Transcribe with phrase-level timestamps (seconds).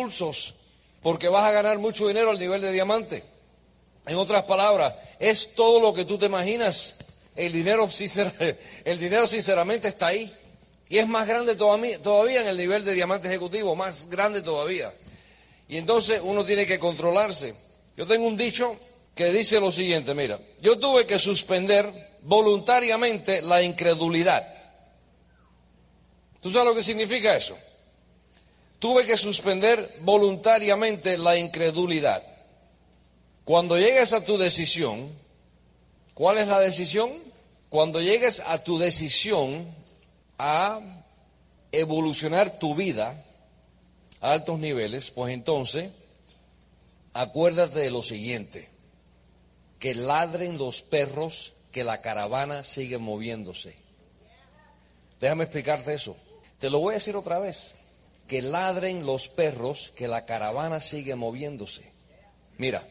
[0.00, 0.54] impulsos
[1.02, 3.24] porque vas a ganar mucho dinero al nivel de diamante.
[4.06, 6.96] En otras palabras, es todo lo que tú te imaginas.
[7.36, 7.88] El dinero,
[8.84, 10.32] el dinero sinceramente está ahí.
[10.88, 14.92] Y es más grande todavía en el nivel de diamante ejecutivo, más grande todavía.
[15.68, 17.54] Y entonces uno tiene que controlarse.
[17.96, 18.76] Yo tengo un dicho
[19.14, 21.92] que dice lo siguiente, mira, yo tuve que suspender
[22.22, 24.46] voluntariamente la incredulidad.
[26.40, 27.56] ¿Tú sabes lo que significa eso?
[28.80, 32.22] Tuve que suspender voluntariamente la incredulidad.
[33.44, 35.12] Cuando llegues a tu decisión,
[36.14, 37.12] ¿cuál es la decisión?
[37.68, 39.66] Cuando llegues a tu decisión
[40.38, 40.80] a
[41.72, 43.22] evolucionar tu vida
[44.22, 45.90] a altos niveles, pues entonces
[47.12, 48.70] acuérdate de lo siguiente,
[49.78, 53.76] que ladren los perros, que la caravana sigue moviéndose.
[55.20, 56.16] Déjame explicarte eso.
[56.58, 57.76] Te lo voy a decir otra vez
[58.30, 61.90] que ladren los perros, que la caravana sigue moviéndose.
[62.58, 62.86] Mira,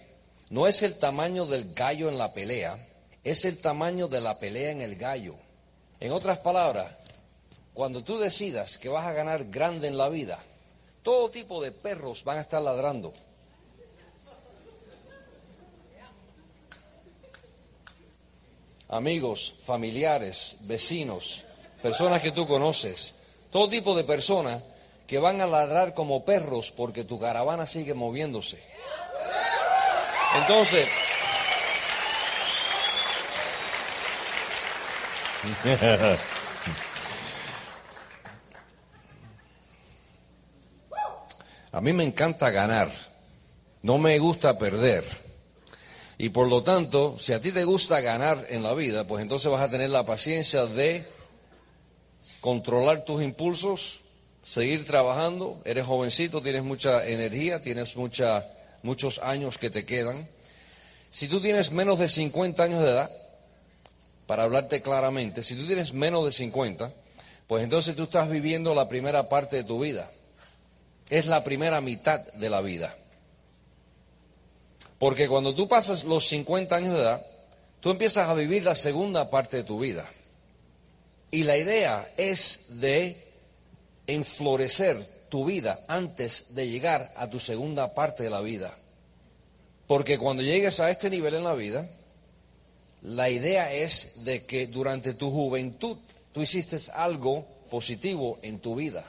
[0.49, 2.85] no es el tamaño del gallo en la pelea,
[3.23, 5.37] es el tamaño de la pelea en el gallo.
[6.01, 6.93] En otras palabras,
[7.73, 10.39] cuando tú decidas que vas a ganar grande en la vida,
[11.03, 13.13] todo tipo de perros van a estar ladrando.
[18.89, 21.45] Amigos, familiares, vecinos,
[21.81, 23.15] personas que tú conoces,
[23.51, 24.61] todo tipo de personas
[25.09, 28.61] que van a ladrar como perros porque tu caravana sigue moviéndose.
[30.37, 30.87] Entonces,
[41.71, 42.91] a mí me encanta ganar,
[43.81, 45.03] no me gusta perder.
[46.19, 49.51] Y por lo tanto, si a ti te gusta ganar en la vida, pues entonces
[49.51, 51.07] vas a tener la paciencia de
[52.41, 54.01] controlar tus impulsos,
[54.49, 58.47] seguir trabajando, eres jovencito, tienes mucha energía, tienes mucha,
[58.81, 60.27] muchos años que te quedan.
[61.11, 63.11] Si tú tienes menos de 50 años de edad,
[64.25, 66.91] para hablarte claramente, si tú tienes menos de 50,
[67.45, 70.09] pues entonces tú estás viviendo la primera parte de tu vida.
[71.11, 72.95] Es la primera mitad de la vida.
[74.97, 77.25] Porque cuando tú pasas los 50 años de edad,
[77.81, 80.05] tú empiezas a vivir la segunda parte de tu vida.
[81.29, 83.28] Y la idea es de
[84.13, 84.97] enflorecer
[85.29, 88.75] tu vida antes de llegar a tu segunda parte de la vida.
[89.87, 91.89] Porque cuando llegues a este nivel en la vida,
[93.01, 95.97] la idea es de que durante tu juventud
[96.33, 99.05] tú hiciste algo positivo en tu vida.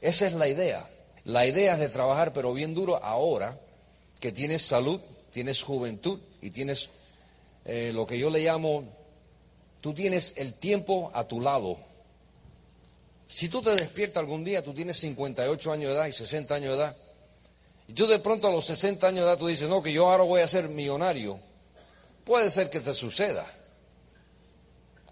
[0.00, 0.88] Esa es la idea.
[1.24, 3.58] La idea es de trabajar pero bien duro ahora
[4.20, 5.00] que tienes salud,
[5.32, 6.90] tienes juventud y tienes
[7.64, 8.84] eh, lo que yo le llamo,
[9.80, 11.78] tú tienes el tiempo a tu lado
[13.26, 16.70] si tú te despiertas algún día, tú tienes 58 años de edad y 60 años
[16.70, 16.96] de edad,
[17.86, 20.10] y tú de pronto a los 60 años de edad tú dices, no, que yo
[20.10, 21.38] ahora voy a ser millonario,
[22.24, 23.46] puede ser que te suceda,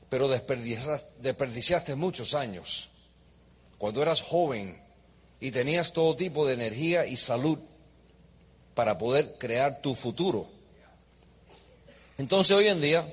[0.08, 2.90] pero desperdiciaste, desperdiciaste muchos años.
[3.78, 4.80] Cuando eras joven
[5.40, 7.58] y tenías todo tipo de energía y salud
[8.74, 10.48] para poder crear tu futuro.
[12.18, 13.12] Entonces hoy en día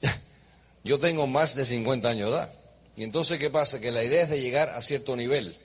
[0.84, 2.61] yo tengo más de 50 años de edad.
[3.02, 3.80] Y entonces, ¿qué pasa?
[3.80, 5.56] Que la idea es de llegar a cierto nivel.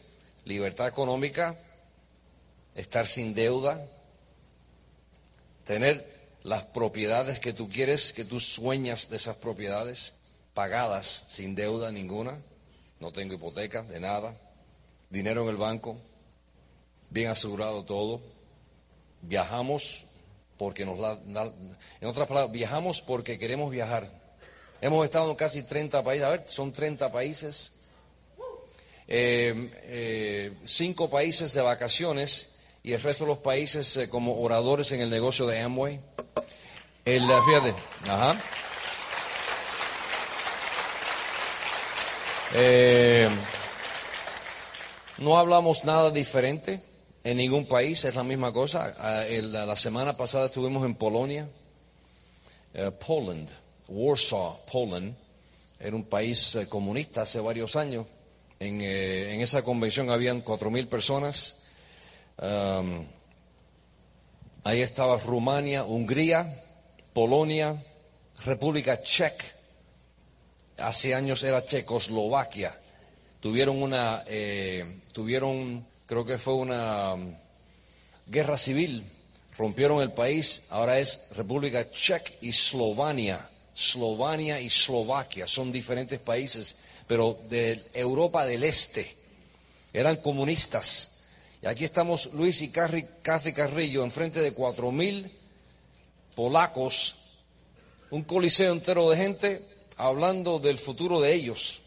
[0.43, 1.55] Libertad económica,
[2.73, 3.87] estar sin deuda,
[5.63, 6.03] tener
[6.41, 10.15] las propiedades que tú quieres, que tú sueñas de esas propiedades,
[10.55, 12.39] pagadas sin deuda ninguna,
[12.99, 14.35] no tengo hipoteca de nada,
[15.11, 15.95] dinero en el banco,
[17.11, 18.19] bien asegurado todo.
[19.21, 20.05] Viajamos
[20.57, 21.19] porque nos la,
[22.01, 24.09] en otras palabras, viajamos porque queremos viajar
[24.79, 27.71] Hemos estado en casi 30 países, a ver, son 30 países,
[29.07, 32.49] eh, eh, cinco países de vacaciones
[32.83, 35.99] y el resto de los países eh, como oradores en el negocio de Amway.
[37.05, 37.73] El, fíjate,
[38.03, 38.37] ajá.
[45.17, 46.81] no hablamos nada diferente
[47.23, 48.93] en ningún país, es la misma cosa.
[48.99, 51.47] Ah, la semana pasada estuvimos en Polonia,
[53.05, 53.47] Poland.
[53.87, 55.15] Warsaw, Poland,
[55.79, 58.05] era un país eh, comunista hace varios años.
[58.59, 61.55] En, eh, esa convención habían 4.000 personas.
[64.63, 66.63] ahí estaba Rumania, Hungría,
[67.13, 67.83] Polonia,
[68.45, 69.45] República Checa.
[70.77, 72.79] Hace años era Checoslovaquia.
[73.39, 77.15] Tuvieron una, eh, tuvieron, creo que fue una
[78.27, 79.03] guerra civil.
[79.57, 80.63] Rompieron el país.
[80.69, 83.49] Ahora es República Checa y Eslovenia.
[83.77, 86.75] Eslovenia y Eslovaquia, son diferentes países,
[87.05, 89.15] pero de Europa del Este.
[89.93, 91.27] Eran comunistas.
[91.61, 95.31] Y aquí estamos Luis y Cathy Carrillo enfrente de cuatro mil
[96.35, 97.15] polacos,
[98.09, 101.81] un coliseo entero de gente hablando del futuro de ellos.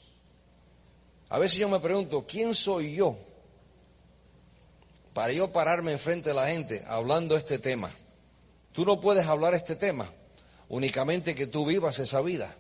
[1.29, 3.17] A veces yo me pregunto, ¿quién soy yo
[5.13, 7.91] para yo pararme enfrente de la gente hablando este tema?
[8.73, 10.11] Tú no puedes hablar este tema
[10.71, 12.57] únicamente que tú vivas esa vida,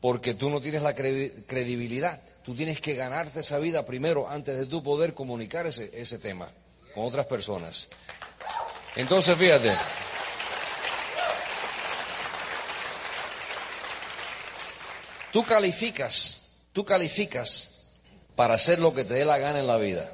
[0.00, 2.20] porque tú no tienes la credibilidad.
[2.42, 6.48] Tú tienes que ganarte esa vida primero antes de tú poder comunicar ese, ese tema
[6.92, 7.88] con otras personas.
[8.96, 9.72] Entonces, fíjate.
[15.32, 17.90] Tú calificas, tú calificas
[18.34, 20.12] para hacer lo que te dé la gana en la vida.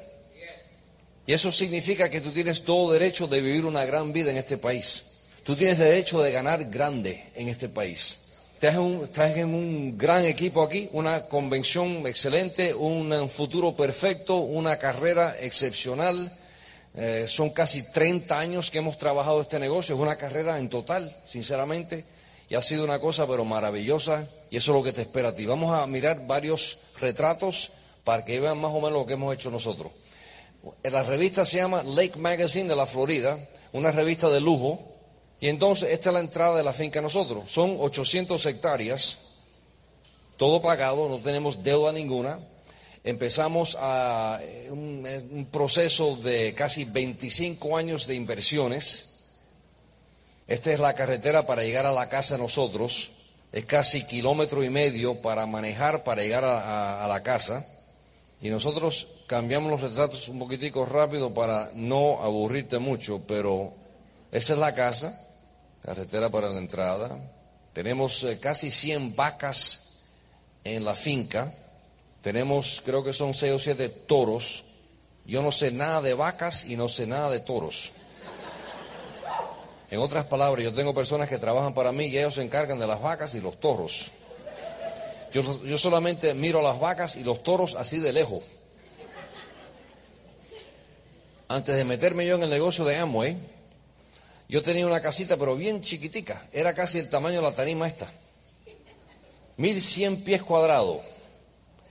[1.25, 4.57] Y eso significa que tú tienes todo derecho de vivir una gran vida en este
[4.57, 5.08] país.
[5.43, 8.19] Tú tienes derecho de ganar grande en este país.
[8.61, 16.37] Estás en, un, gran equipo aquí, una convención excelente, un, futuro perfecto, una carrera excepcional.
[16.93, 21.15] Eh, son casi 30 años que hemos trabajado este negocio, es una carrera en total,
[21.25, 22.03] sinceramente,
[22.49, 25.33] y ha sido una cosa pero maravillosa, y eso es lo que te espera a
[25.33, 25.45] ti.
[25.45, 27.71] Vamos a mirar varios retratos
[28.03, 29.93] para que vean más o menos lo que hemos hecho nosotros.
[30.83, 33.39] La revista se llama Lake Magazine de la Florida,
[33.71, 34.88] una revista de lujo,
[35.41, 37.49] y entonces esta es la entrada de la finca nosotros.
[37.49, 39.19] Son 800 hectáreas,
[40.37, 42.39] todo pagado, no tenemos deuda ninguna.
[43.05, 49.27] Empezamos a un, un proceso de casi 25 años de inversiones.
[50.47, 53.11] Esta es la carretera para llegar a la casa nosotros.
[53.53, 57.65] Es casi kilómetro y medio para manejar para llegar a, a la casa.
[58.41, 63.73] Y nosotros cambiamos los retratos un poquitico rápido para no aburrirte mucho, pero
[64.31, 65.27] esa es la casa
[65.81, 67.17] carretera para la entrada.
[67.73, 70.01] Tenemos eh, casi 100 vacas
[70.63, 71.53] en la finca.
[72.21, 74.65] Tenemos, creo que son 6 o 7 toros.
[75.25, 77.91] Yo no sé nada de vacas y no sé nada de toros.
[79.91, 82.85] En otras palabras, yo tengo personas que trabajan para mí y ellos se encargan de
[82.85, 84.11] las vacas y los toros.
[85.31, 88.43] Yo, yo solamente miro las vacas y los toros así de lejos.
[91.47, 93.37] Antes de meterme yo en el negocio de Amway,
[94.49, 96.41] yo tenía una casita, pero bien chiquitica.
[96.51, 98.07] Era casi el tamaño de la tarima esta.
[99.57, 101.01] 1100 pies cuadrados.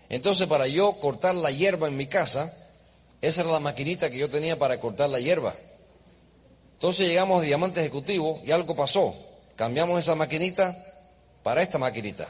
[0.08, 2.52] Entonces, para yo cortar la hierba en mi casa,
[3.22, 5.54] esa era la maquinita que yo tenía para cortar la hierba.
[6.74, 9.14] Entonces llegamos a Diamante Ejecutivo y algo pasó.
[9.54, 10.76] Cambiamos esa maquinita
[11.44, 12.28] para esta maquinita.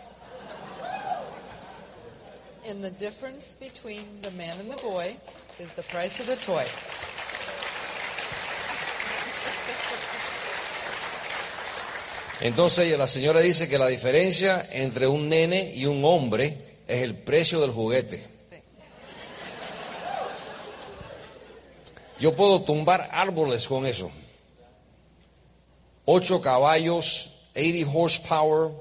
[2.69, 5.16] And the difference between the man and the boy
[5.58, 6.64] is the price of the toy.
[12.40, 17.17] Entonces la señora dice que la diferencia entre un nene y un hombre es el
[17.17, 18.25] precio del juguete.
[22.20, 24.11] Yo puedo tumbar árboles con eso.
[26.05, 28.73] Ocho caballos, 80 horsepower,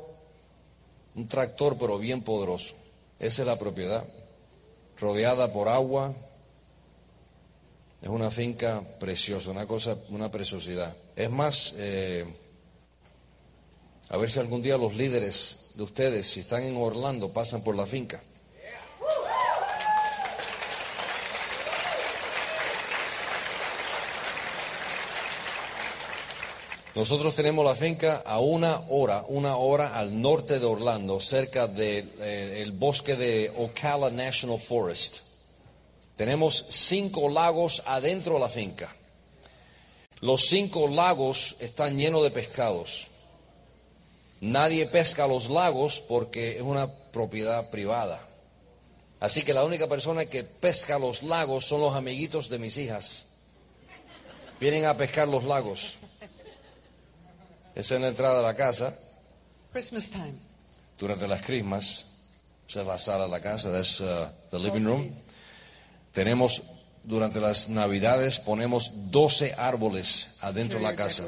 [1.16, 2.76] un tractor pero bien poderoso.
[3.20, 4.06] Esa es la propiedad.
[5.00, 6.14] Rodeada por agua.
[8.02, 10.96] Es una finca preciosa, una cosa, una preciosidad.
[11.16, 12.26] Es más, eh,
[14.10, 17.76] a ver si algún día los líderes de ustedes, si están en Orlando, pasan por
[17.76, 18.22] la finca.
[26.96, 32.12] Nosotros tenemos la finca a una hora, una hora al norte de Orlando, cerca del
[32.20, 35.18] eh, bosque de Ocala National Forest.
[36.16, 38.96] Tenemos cinco lagos adentro de la finca.
[40.22, 43.10] Los cinco lagos están llenos de pescados.
[44.42, 48.22] Nadie pesca los lagos porque es una propiedad privada.
[49.20, 53.26] Así que la única persona que pesca los lagos son los amiguitos de mis hijas.
[54.60, 55.98] Vienen a pescar los lagos.
[57.74, 58.98] Esa es la entrada de la casa.
[59.72, 60.34] Christmas time.
[60.98, 62.08] Durante las Christmas,
[62.68, 65.12] esa es la sala de la casa, es uh, the living room.
[66.12, 66.64] Tenemos,
[67.04, 71.24] durante las Navidades, ponemos 12 árboles adentro de la casa.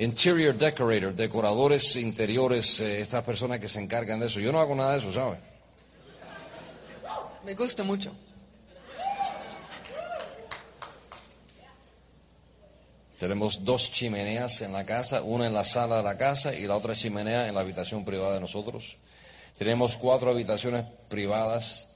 [0.00, 4.38] Interior decorator, decoradores interiores, eh, estas personas que se encargan de eso.
[4.38, 5.40] Yo no hago nada de eso, ¿sabes?
[7.44, 8.14] Me gusta mucho.
[13.18, 16.76] Tenemos dos chimeneas en la casa, una en la sala de la casa y la
[16.76, 18.98] otra chimenea en la habitación privada de nosotros.
[19.58, 21.88] Tenemos cuatro habitaciones privadas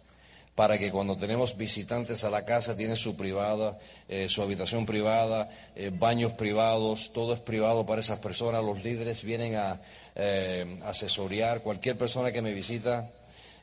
[0.55, 3.79] para que cuando tenemos visitantes a la casa tiene su privada,
[4.09, 8.63] eh, su habitación privada, eh, baños privados, todo es privado para esas personas.
[8.63, 9.81] Los líderes vienen a
[10.15, 13.11] eh, asesorear, cualquier persona que me visita,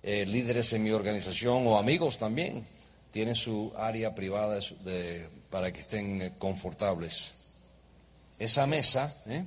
[0.02, 2.66] líderes en mi organización o amigos también,
[3.12, 4.60] tiene su área privada
[5.50, 7.34] para que estén eh, confortables.
[8.38, 9.44] Esa mesa, ¿eh?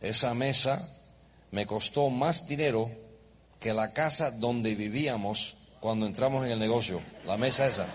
[0.00, 0.88] esa mesa
[1.50, 2.90] me costó más dinero
[3.60, 7.00] que la casa donde vivíamos cuando entramos en el negocio.
[7.26, 7.86] La mesa esa.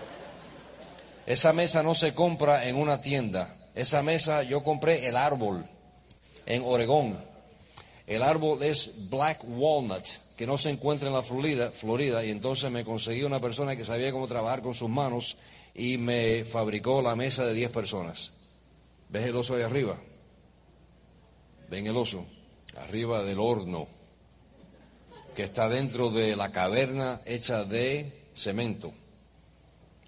[1.26, 3.56] Esa mesa no se compra en una tienda.
[3.74, 5.64] Esa mesa yo compré el árbol
[6.46, 7.18] en Oregón.
[8.06, 12.70] El árbol es Black Walnut, que no se encuentra en la Florida, Florida, y entonces
[12.70, 15.36] me conseguí una persona que sabía cómo trabajar con sus manos
[15.74, 18.32] y me fabricó la mesa de 10 personas.
[19.08, 19.96] ¿Ves el oso ahí arriba?
[21.68, 22.24] ¿Ven el oso?
[22.78, 23.88] Arriba del horno,
[25.36, 28.92] que está dentro de la caverna hecha de cemento,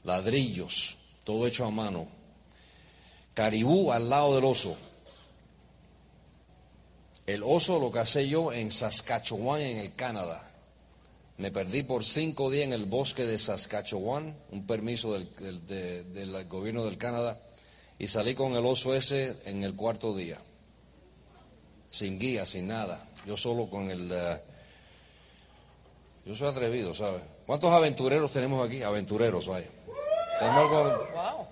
[0.03, 2.09] ladrillos, todo hecho a mano.
[3.35, 4.77] Caribú al lado del oso.
[7.27, 10.51] El oso lo casé yo en Saskatchewan, en el Canadá.
[11.37, 15.29] Me perdí por cinco días en el bosque de Saskatchewan, un permiso del,
[15.67, 17.39] de- gobierno del Canadá,
[17.99, 20.39] y salí con el oso ese en el cuarto día.
[21.91, 23.07] Sin guía, sin nada.
[23.27, 24.11] Yo solo con el...
[24.11, 24.41] eh,
[26.29, 27.23] yo soy atrevido, ¿sabes?
[27.47, 28.83] ¿Cuántos aventureros tenemos aquí?
[28.83, 29.67] Aventureros, vaya.
[30.39, 31.47] Tenemos algo- Wow.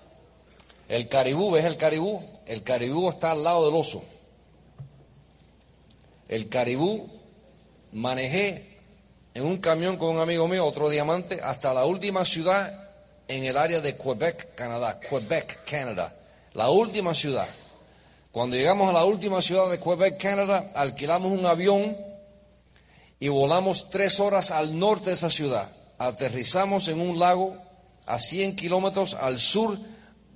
[0.87, 2.23] el caribú, ¿ves el caribú?
[2.45, 4.03] El caribú está al lado del oso.
[6.27, 7.09] El caribú
[7.91, 8.77] manejé
[9.33, 12.89] en un camión con un amigo mío, otro diamante, hasta la última ciudad
[13.27, 14.99] en el área de Quebec, Canadá.
[14.99, 16.15] Quebec, Canadá.
[16.53, 17.47] La última ciudad.
[18.31, 21.97] Cuando llegamos a la última ciudad de Quebec, Canadá, alquilamos un avión
[23.19, 25.71] y volamos tres horas al norte de esa ciudad.
[25.97, 27.57] Aterrizamos en un lago
[28.05, 29.77] a 100 kilómetros al sur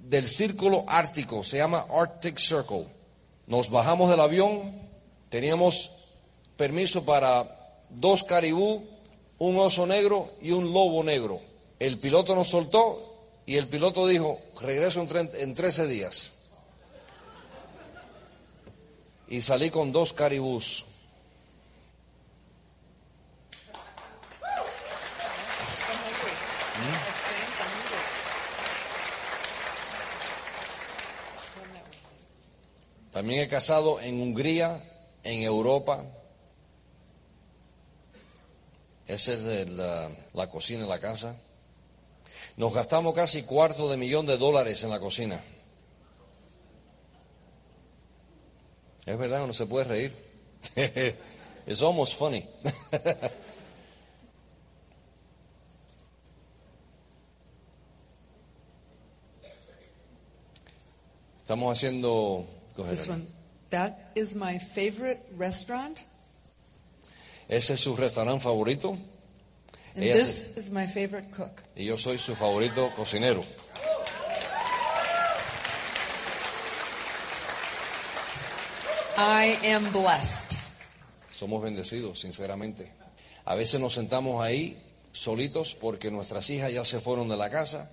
[0.04, 2.88] del círculo ártico, se llama Arctic Circle.
[3.48, 4.74] Nos bajamos del avión,
[5.30, 5.92] teníamos
[6.58, 8.88] permiso para dos caribú,
[9.38, 11.40] un oso negro y un lobo negro.
[11.80, 13.08] El piloto nos soltó
[13.46, 16.34] y el piloto dijo, regreso en, tre- en 13 días.
[19.28, 20.86] Y salí con dos caribús.
[33.12, 34.82] También he casado en Hungría,
[35.24, 36.06] en Europa.
[39.06, 41.36] Esa es de la, cocina de la casa.
[42.56, 45.42] Nos gastamos casi cuarto de millón de dólares en la cocina.
[49.06, 50.16] Es verdad, no se puede reír.
[51.68, 52.48] It's almost funny.
[61.42, 62.61] Estamos haciendo...
[62.76, 63.14] Go ahead, This Ana.
[63.14, 63.28] one.
[63.70, 66.04] That is my favorite restaurant,
[67.48, 68.98] Ese es su restaurante favorito
[69.96, 71.62] and Ella this is my favorite cook.
[71.76, 73.44] y yo soy su favorito cocinero.
[79.18, 80.58] I am blessed.
[81.34, 82.92] Somos bendecidos, sinceramente.
[83.46, 87.90] A veces nos sentamos ahí solitos porque nuestras hijas ya se fueron de la casa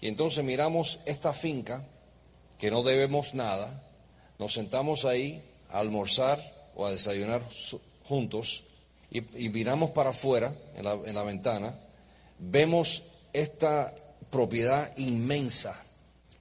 [0.00, 1.84] y entonces miramos esta finca
[2.58, 3.82] que no debemos nada,
[4.38, 6.40] nos sentamos ahí a almorzar
[6.74, 7.42] o a desayunar
[8.04, 8.64] juntos
[9.10, 9.20] y,
[9.50, 11.78] miramos para afuera en la, en la ventana,
[12.38, 13.94] vemos esta
[14.30, 15.78] propiedad inmensa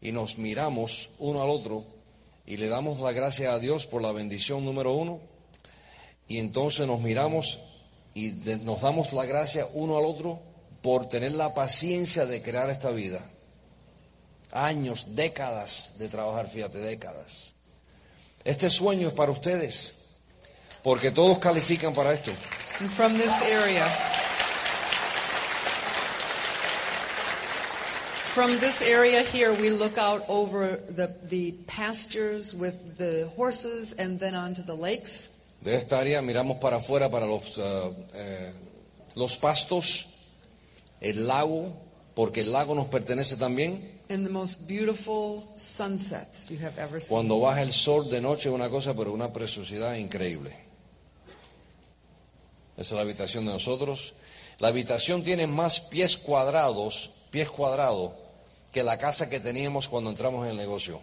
[0.01, 1.83] y nos miramos uno al otro
[2.45, 5.19] y le damos la gracia a Dios por la bendición número uno
[6.27, 7.59] y entonces nos miramos
[8.13, 8.31] y
[8.63, 10.39] nos damos la gracia uno al otro
[10.81, 13.19] por tener la paciencia de crear esta vida.
[14.51, 17.50] Años, décadas de trabajar, fíjate, décadas.
[18.43, 19.93] Este sueño es para ustedes,
[20.83, 22.31] porque todos califican para esto.
[22.79, 23.85] And from this area,
[28.33, 34.19] from this area here, we look out over the, the pastures with the horses and
[34.19, 35.29] then onto the lakes.
[35.61, 38.51] De esta área miramos para afuera para los, ah, eh,
[39.15, 40.07] los pastos,
[40.99, 41.71] el lago,
[42.15, 43.90] porque el lago nos pertenece también.
[44.11, 47.15] And the most beautiful sunsets you have ever seen.
[47.15, 50.51] Cuando baja el sol de noche es una cosa, pero una preciosidad increíble.
[52.75, 54.13] Esa es la habitación de nosotros.
[54.59, 58.11] La habitación tiene más pies cuadrados, pies cuadrados,
[58.73, 60.99] que la casa que teníamos cuando entramos en el negocio.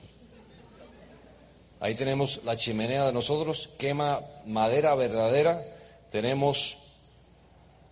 [1.81, 5.65] Ahí tenemos la chimenea de nosotros, quema madera verdadera.
[6.11, 6.77] Tenemos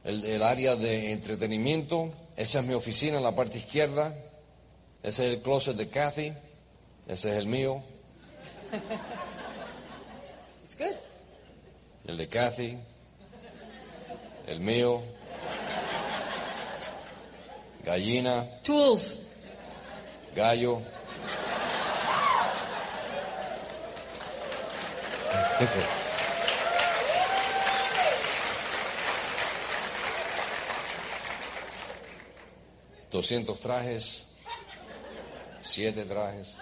[0.05, 2.13] el área de entretenimiento.
[2.37, 4.15] Esa es mi oficina en la parte izquierda.
[5.07, 6.35] Ese es el closet de Kathy.
[7.07, 7.83] Ese es el mío.
[10.65, 10.97] It's good.
[12.07, 12.77] El de Kathy.
[14.47, 15.03] El mío.
[17.87, 19.15] gallina, tools,
[20.35, 20.83] gallo.
[33.13, 34.26] Doscientos trajes,
[35.67, 36.57] siete trajes.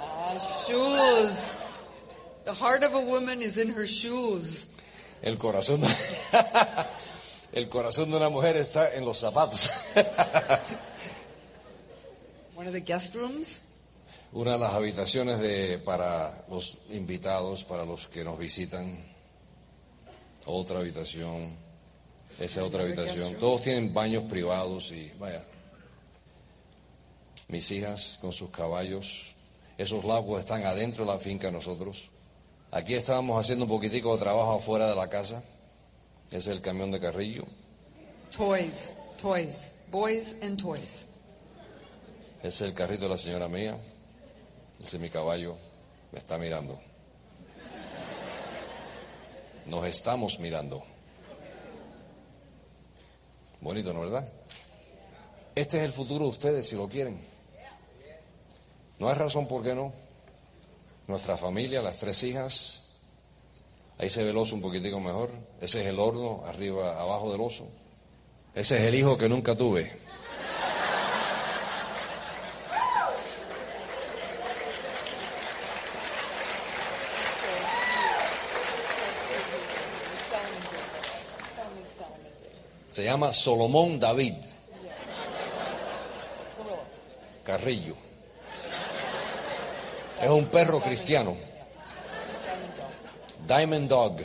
[0.00, 1.54] uh, shoes.
[2.44, 4.66] The heart of a woman is in her shoes.
[5.22, 5.88] El corazón, de-
[7.52, 9.70] el corazón de una mujer está en los zapatos.
[12.56, 13.60] One of the guest rooms.
[14.32, 18.98] Una de las habitaciones de, para los invitados, para los que nos visitan.
[20.44, 21.56] Otra habitación.
[22.38, 23.34] Esa otra habitación.
[23.36, 25.42] Todos tienen baños privados y vaya.
[27.48, 29.34] Mis hijas con sus caballos.
[29.78, 32.10] Esos lagos están adentro de la finca nosotros.
[32.70, 35.42] Aquí estábamos haciendo un poquitico de trabajo afuera de la casa.
[36.28, 37.44] Ese es el camión de Carrillo.
[38.36, 41.06] Toys, toys, boys and toys.
[42.40, 43.78] Ese es el carrito de la señora mía.
[44.80, 45.56] Ese es mi caballo.
[46.12, 46.78] Me está mirando.
[49.66, 50.84] Nos estamos mirando.
[53.66, 54.24] Bonito, ¿no verdad?
[55.52, 57.18] Este es el futuro de ustedes, si lo quieren.
[59.00, 59.92] No hay razón por qué no.
[61.08, 62.84] Nuestra familia, las tres hijas.
[63.98, 65.30] Ahí se ve el oso un poquitico mejor.
[65.60, 67.66] Ese es el horno, arriba, abajo del oso.
[68.54, 69.90] Ese es el hijo que nunca tuve.
[82.96, 84.32] Se llama Solomón David
[87.44, 87.94] Carrillo.
[90.18, 91.36] Es un perro cristiano.
[93.46, 94.22] Diamond Dog.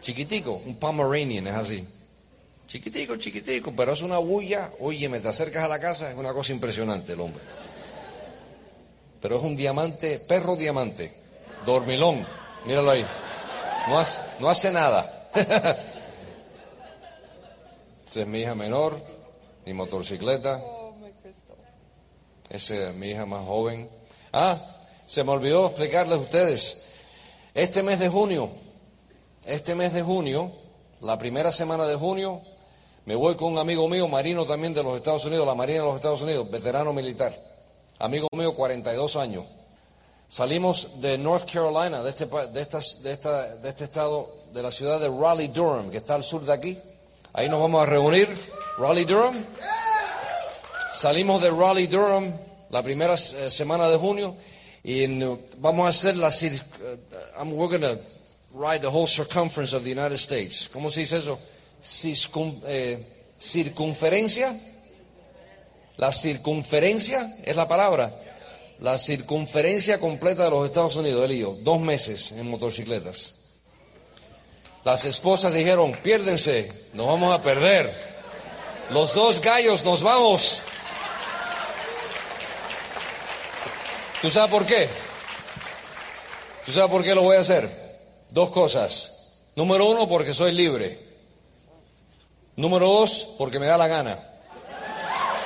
[0.00, 1.84] Chiquitico, un Pomeranian, es así.
[2.68, 4.70] Chiquitico, chiquitico, pero es una bulla.
[4.78, 7.42] Oye, me te acercas a la casa, es una cosa impresionante el hombre.
[9.20, 11.12] Pero es un diamante, perro diamante.
[11.66, 12.24] Dormilón,
[12.64, 13.04] míralo ahí.
[13.88, 15.30] No hace, no hace nada.
[18.14, 18.96] Esa es mi hija menor,
[19.66, 20.62] mi motocicleta.
[22.48, 23.90] Esa es mi hija más joven.
[24.32, 24.56] Ah,
[25.04, 26.92] se me olvidó explicarles a ustedes.
[27.54, 28.50] Este mes de junio,
[29.44, 30.52] este mes de junio,
[31.00, 32.40] la primera semana de junio,
[33.04, 35.86] me voy con un amigo mío, marino también de los Estados Unidos, la Marina de
[35.86, 37.36] los Estados Unidos, veterano militar.
[37.98, 39.44] Amigo mío, 42 años.
[40.28, 44.70] Salimos de North Carolina, de este, de, estas- de, esta- de este estado, de la
[44.70, 46.78] ciudad de Raleigh, Durham, que está al sur de aquí.
[47.36, 48.28] Ahí nos vamos a reunir.
[48.78, 49.44] Raleigh, Durham.
[50.94, 52.32] Salimos de Raleigh, Durham,
[52.70, 54.36] la primera eh, semana de junio,
[54.84, 57.98] y en, uh, vamos a hacer la uh, I'm- we're gonna
[58.54, 60.70] ride the whole circumference of the United States.
[60.72, 61.40] ¿Cómo se dice eso?
[62.66, 63.04] Eh,
[63.36, 64.54] circunferencia.
[65.96, 68.14] La circunferencia es la palabra.
[68.78, 73.34] La circunferencia completa de los Estados Unidos, él y yo, dos meses en motocicletas.
[74.84, 78.14] Las esposas dijeron, piérdense, nos vamos a perder.
[78.90, 80.60] Los dos gallos nos vamos.
[84.20, 84.88] ¿Tú sabes por qué?
[86.66, 87.68] ¿Tú sabes por qué lo voy a hacer?
[88.28, 89.32] Dos cosas.
[89.56, 90.98] Número uno, porque soy libre.
[92.56, 94.18] Número dos, porque me da la gana.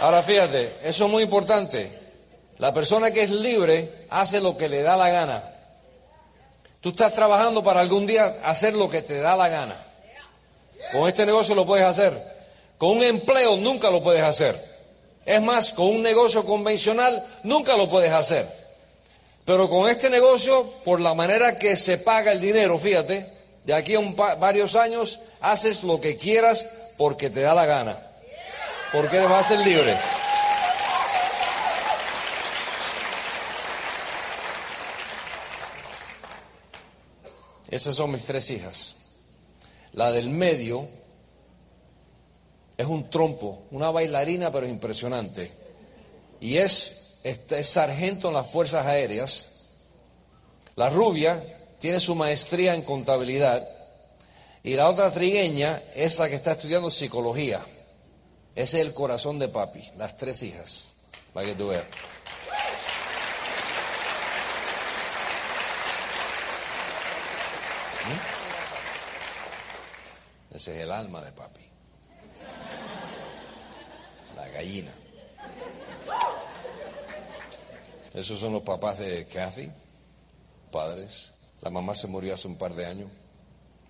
[0.01, 1.97] Ahora fíjate, eso es muy importante.
[2.59, 5.58] La persona que es libre hace lo que le da la gana.
[6.81, 9.77] Tú estás trabajando para algún día hacer lo que te da la gana.
[10.93, 12.21] Con este negocio lo puedes hacer.
[12.79, 14.57] Con un empleo nunca lo puedes hacer.
[15.27, 18.47] Es más, con un negocio convencional nunca lo puedes hacer.
[19.45, 23.27] Pero con este negocio, por la manera que se paga el dinero, fíjate,
[23.65, 27.99] de aquí a varios años haces lo que quieras porque te da la gana.
[28.93, 29.97] Porque vas a ser libre.
[37.69, 38.95] Esas son mis tres hijas.
[39.93, 40.89] La del medio
[42.77, 45.51] es un trompo, una bailarina pero impresionante.
[46.41, 49.53] Y es, este, es sargento en las Fuerzas Aéreas.
[50.77, 51.43] La rubia
[51.79, 53.69] tiene su maestría en contabilidad.
[54.63, 57.61] Y la otra trigueña es la que está estudiando psicología.
[58.55, 60.93] Ese es el corazón de papi, las tres hijas,
[61.33, 61.85] para que tú veas.
[70.59, 71.61] Ese es el alma de papi.
[74.35, 74.91] La gallina.
[78.13, 79.71] Esos son los papás de Kathy,
[80.73, 81.31] padres.
[81.61, 83.09] La mamá se murió hace un par de años.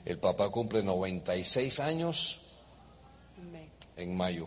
[0.04, 2.40] El papá cumple 96 años
[3.96, 4.46] en mayo.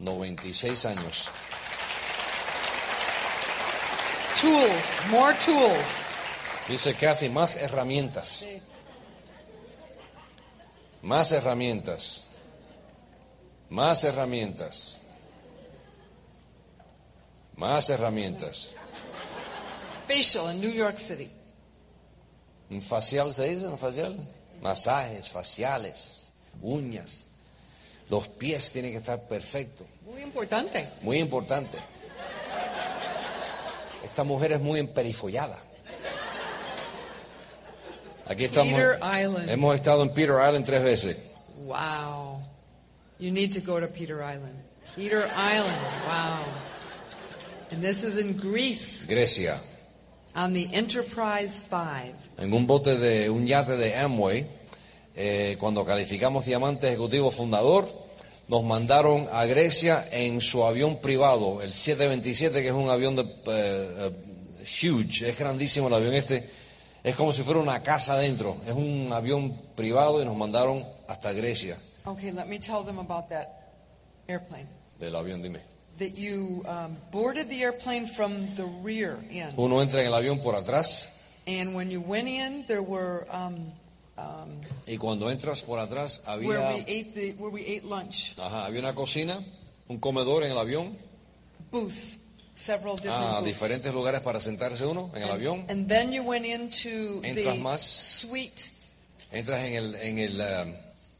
[0.00, 1.28] 96 años.
[4.40, 6.00] Tools, more tools.
[6.66, 8.48] Dice Kathy, más herramientas.
[11.02, 12.26] Más herramientas.
[13.68, 15.00] Más herramientas.
[17.56, 18.74] Más herramientas.
[20.06, 21.30] Facial in New York City.
[22.70, 23.66] ¿Un facial se dice?
[23.66, 24.16] ¿Un facial?
[24.60, 26.28] Masajes faciales,
[26.62, 27.24] uñas.
[28.08, 29.86] Los pies tienen que estar perfectos.
[30.04, 30.88] Muy importante.
[31.02, 31.78] Muy importante.
[34.04, 35.58] Esta mujer es muy emperifollada.
[38.32, 38.72] Aquí estamos.
[38.72, 39.50] Peter Island.
[39.50, 41.16] Hemos estado en Peter Island tres veces.
[41.66, 42.40] Wow.
[43.18, 44.56] You need to go to Peter Island.
[44.96, 45.76] Peter Island.
[46.06, 46.44] Wow.
[47.70, 49.58] And this is in Greece Grecia.
[50.34, 52.14] on the Enterprise 5.
[52.38, 54.46] En un bote de un yate de Amway,
[55.14, 57.86] eh, cuando calificamos diamante ejecutivo fundador,
[58.48, 63.22] nos mandaron a Grecia en su avión privado, el 727, que es un avión de,
[63.22, 64.10] eh, eh,
[64.64, 66.48] huge, es grandísimo el avión este,
[67.04, 71.32] es como si fuera una casa adentro, es un avión privado y nos mandaron hasta
[71.32, 73.48] Grecia Okay, let me tell them about that
[74.28, 74.66] airplane.
[74.98, 75.60] del avión, dime.
[75.98, 79.52] That you um, boarded the airplane from the rear end.
[79.56, 81.08] Uno entra en el avión por atrás
[81.46, 83.72] And when you went in, there were um,
[84.16, 88.34] um, y cuando entras por atrás where we había, ate the where we ate lunch
[88.38, 89.40] ajá, había una cocina,
[89.88, 90.96] un comedor en el avión,
[91.70, 92.18] booths,
[92.54, 95.64] several different ah, diferentes lugares para sentarse uno en el And- avión.
[95.68, 97.80] And then you went into Entras the más.
[97.82, 98.70] suite
[99.30, 100.60] Entras en, el, en, el, eh,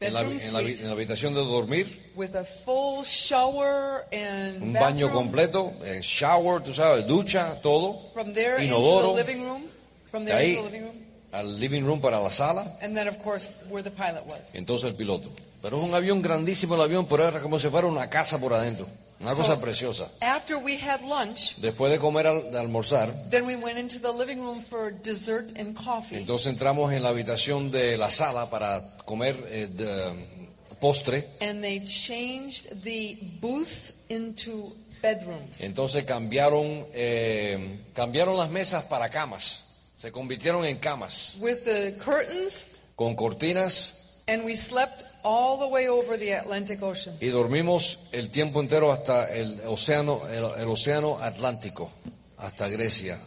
[0.01, 4.73] en, la, en la en la habitación de dormir, with a full shower and un
[4.73, 9.63] baño completo, eh, shower, tú sabes, ducha, todo, From there into inodoro, the living room.
[10.11, 10.95] From de there ahí into the living room.
[11.31, 14.53] al living room para la sala, And then, of course, where the pilot was.
[14.53, 15.31] entonces el piloto.
[15.63, 18.53] Pero es un avión grandísimo el avión, pero era como si fuera una casa por
[18.53, 18.85] adentro,
[19.19, 20.09] una cosa preciosa.
[20.21, 24.11] After we had lunch, Después de comer, al- de almorzar, then we went into the
[24.11, 26.17] living room for dessert and coffee.
[26.17, 30.43] entonces entramos en la habitación de la sala para comer eh, de-
[30.79, 31.29] postre.
[31.39, 35.61] And they changed the booth into bedrooms.
[35.61, 39.63] Entonces cambiaron, eh, cambiaron las mesas para camas,
[40.01, 45.87] se convirtieron en camas, with the curtains, con cortinas and we slept all the way
[45.87, 47.15] over the Atlantic Ocean.
[47.21, 51.91] y dormimos el tiempo entero hasta el océano, el, el océano Atlántico,
[52.37, 53.17] hasta Grecia,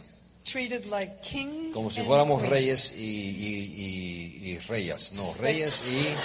[0.43, 1.73] Treated like kings.
[1.73, 2.51] como si and fuéramos queens.
[2.53, 6.15] reyes y, y- y- y reyes, no, reyes y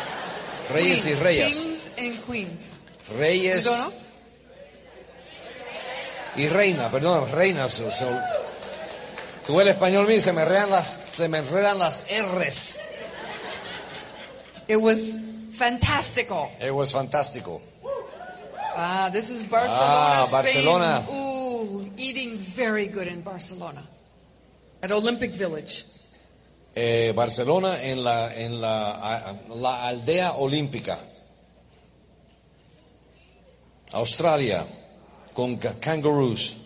[0.72, 1.12] reyes y
[1.98, 2.18] and
[3.18, 3.92] reyes know?
[6.37, 7.68] y reina, perdón, reina.
[7.68, 7.85] se-
[9.46, 12.76] tú el español mío se me enredan las, se me enredan las R's.
[14.68, 14.98] It was
[15.66, 16.51] fantastical.
[16.61, 17.61] It was fantástico.
[18.75, 20.42] Ah, this is Barcelona, Ah, Spain.
[20.42, 21.07] Barcelona.
[21.12, 23.83] Ooh, eating very good in Barcelona.
[24.83, 25.85] At Olympic Village.
[26.75, 30.98] Eh, Barcelona en la en la, la aldea olímpica.
[33.92, 34.64] Australia
[35.35, 36.57] con ca- kangaroos,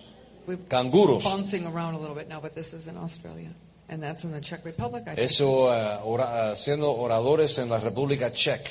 [0.46, 1.24] We're canguros.
[1.24, 3.50] bouncing around a little bit now, but this is in Australia.
[3.88, 5.18] And that's in the Czech Republic, I think.
[5.30, 8.68] Eso eh, ora- eh, siendo oradores en la República Czech,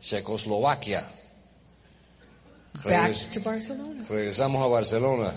[0.00, 1.02] Checoslovaquia.
[2.84, 4.04] Back Regres- to Barcelona.
[4.08, 5.32] regresamos a Barcelona.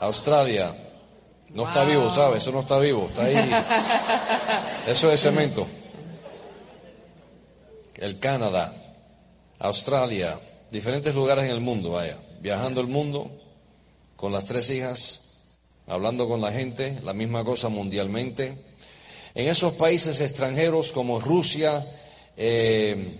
[0.00, 0.74] Australia.
[1.50, 1.90] No está Wow.
[1.90, 2.42] vivo, ¿sabes?
[2.42, 3.50] Eso no está vivo, está ahí.
[4.86, 5.66] Eso es cemento.
[7.96, 8.72] El Canadá,
[9.58, 10.38] Australia,
[10.70, 12.16] diferentes lugares en el mundo, vaya.
[12.40, 13.30] Viajando el mundo
[14.16, 15.29] con las tres hijas,
[15.90, 18.56] hablando con la gente, la misma cosa mundialmente.
[19.34, 21.84] En esos países extranjeros como Rusia,
[22.36, 23.18] eh,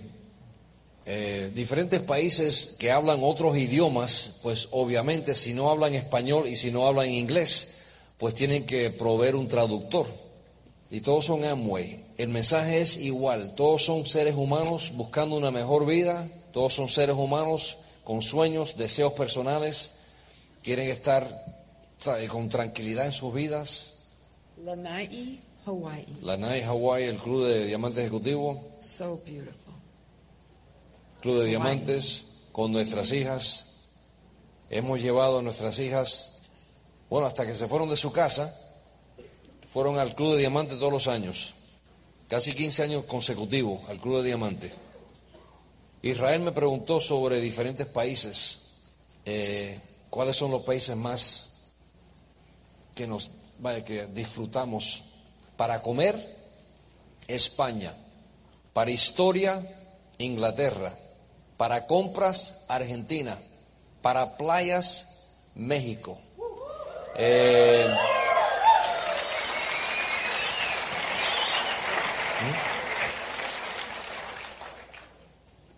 [1.05, 6.71] eh, diferentes países que hablan otros idiomas, pues obviamente si no hablan español y si
[6.71, 7.73] no hablan inglés,
[8.17, 10.07] pues tienen que proveer un traductor.
[10.89, 12.05] Y todos son Amway.
[12.17, 13.53] El mensaje es igual.
[13.55, 16.29] Todos son seres humanos buscando una mejor vida.
[16.53, 19.91] Todos son seres humanos con sueños, deseos personales.
[20.61, 21.60] Quieren estar
[22.29, 23.93] con tranquilidad en sus vidas.
[24.63, 26.05] Lanai, Hawaii.
[26.21, 29.73] La NAI Hawaii, el Club de Diamantes Ejecutivo, So beautiful.
[31.21, 31.49] Club de Hawaii.
[31.49, 33.67] Diamantes con nuestras hijas.
[34.69, 36.39] Hemos llevado a nuestras hijas,
[37.09, 38.55] bueno, hasta que se fueron de su casa,
[39.71, 41.53] fueron al Club de Diamantes todos los años.
[42.27, 44.71] Casi 15 años consecutivos al Club de Diamante.
[46.01, 48.59] Israel me preguntó sobre diferentes países,
[49.25, 51.50] eh, cuáles son los países más
[53.01, 53.31] que nos,
[54.13, 55.01] disfrutamos
[55.57, 56.39] para comer.
[57.27, 57.95] España,
[58.73, 59.63] para historia,
[60.17, 60.93] Inglaterra,
[61.57, 63.39] para compras Argentina,
[64.01, 65.07] para playas
[65.55, 66.19] México.
[67.15, 67.87] Eh,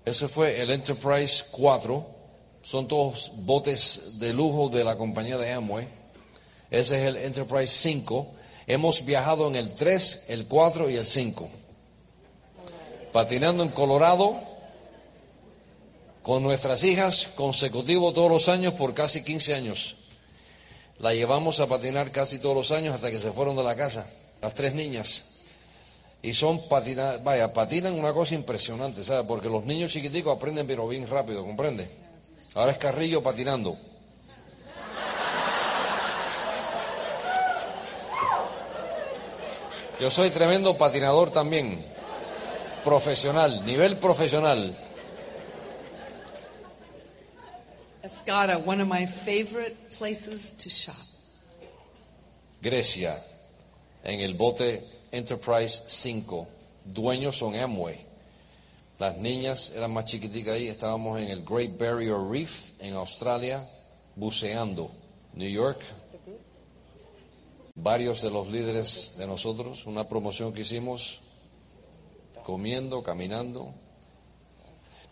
[0.05, 2.05] Ese fue el Enterprise 4.
[2.61, 6.02] Son todos botes de lujo de la compañía de Amway.
[6.73, 8.27] Ese es el Enterprise 5.
[8.65, 11.47] Hemos viajado en el 3, el 4 y el 5.
[13.11, 14.41] Patinando en Colorado
[16.23, 19.97] con nuestras hijas consecutivo todos los años por casi 15 años.
[20.97, 24.07] La llevamos a patinar casi todos los años hasta que se fueron de la casa,
[24.41, 25.25] las tres niñas.
[26.23, 29.27] Y son patinar, vaya, patinan una cosa impresionante, ¿sabes?
[29.27, 31.87] Porque los niños chiquiticos aprenden pero bien rápido, ¿comprende?
[32.55, 33.92] Ahora es Carrillo patinando.
[39.99, 41.85] Yo soy tremendo patinador también,
[42.83, 44.75] profesional, nivel profesional.
[48.01, 50.95] Escada, one of my favorite places to shop.
[52.61, 53.15] Grecia,
[54.03, 56.47] en el bote Enterprise 5.
[56.85, 57.97] Dueños son Amway.
[58.99, 60.67] Las niñas eran más chiquiticas ahí.
[60.67, 63.69] Estábamos en el Great Barrier Reef en Australia,
[64.15, 64.91] buceando.
[65.33, 65.81] New York.
[67.75, 71.19] Varios de los líderes de nosotros, una promoción que hicimos,
[72.43, 73.73] comiendo, caminando.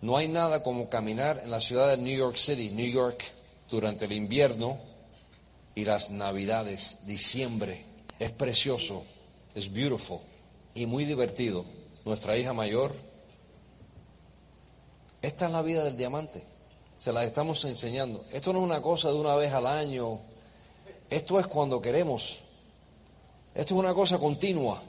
[0.01, 3.23] No hay nada como caminar en la ciudad de New York City, New York,
[3.69, 4.77] durante el invierno
[5.73, 7.83] y las navidades, diciembre.
[8.19, 9.03] Es precioso,
[9.55, 10.19] es beautiful
[10.75, 11.65] y muy divertido.
[12.05, 12.93] Nuestra hija mayor,
[15.21, 16.43] esta es la vida del diamante.
[16.99, 18.25] Se la estamos enseñando.
[18.31, 20.19] Esto no es una cosa de una vez al año.
[21.09, 22.41] Esto es cuando queremos.
[23.53, 24.81] Esto es una cosa continua.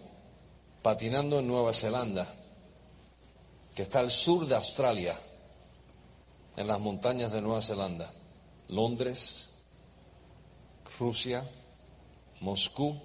[0.82, 2.26] Patinando en Nueva Zelanda,
[3.74, 5.16] que está al sur de Australia,
[6.56, 8.12] en las montañas de Nueva Zelanda.
[8.68, 9.48] Londres,
[10.98, 11.44] Rusia,
[12.40, 12.96] Moscú.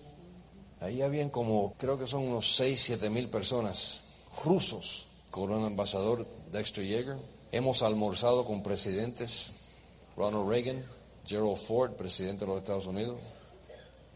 [0.79, 4.01] Ahí habían como, creo que son unos 6, 7 mil personas
[4.43, 7.17] rusos con un ambasador Dexter Yeager.
[7.51, 9.51] Hemos almorzado con presidentes,
[10.15, 10.85] Ronald Reagan,
[11.25, 13.19] Gerald Ford, presidente de los Estados Unidos,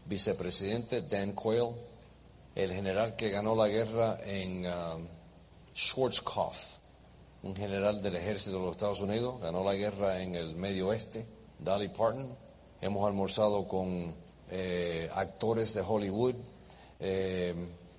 [0.06, 1.72] vicepresidente Dan Quayle,
[2.54, 5.06] el general que ganó la guerra en um,
[5.74, 6.78] Schwarzkopf,
[7.42, 11.26] un general del ejército de los Estados Unidos, ganó la guerra en el Medio Oeste,
[11.58, 12.36] Dolly Parton.
[12.80, 14.14] Hemos almorzado con
[14.50, 16.34] eh, actores de Hollywood,
[17.00, 17.54] eh,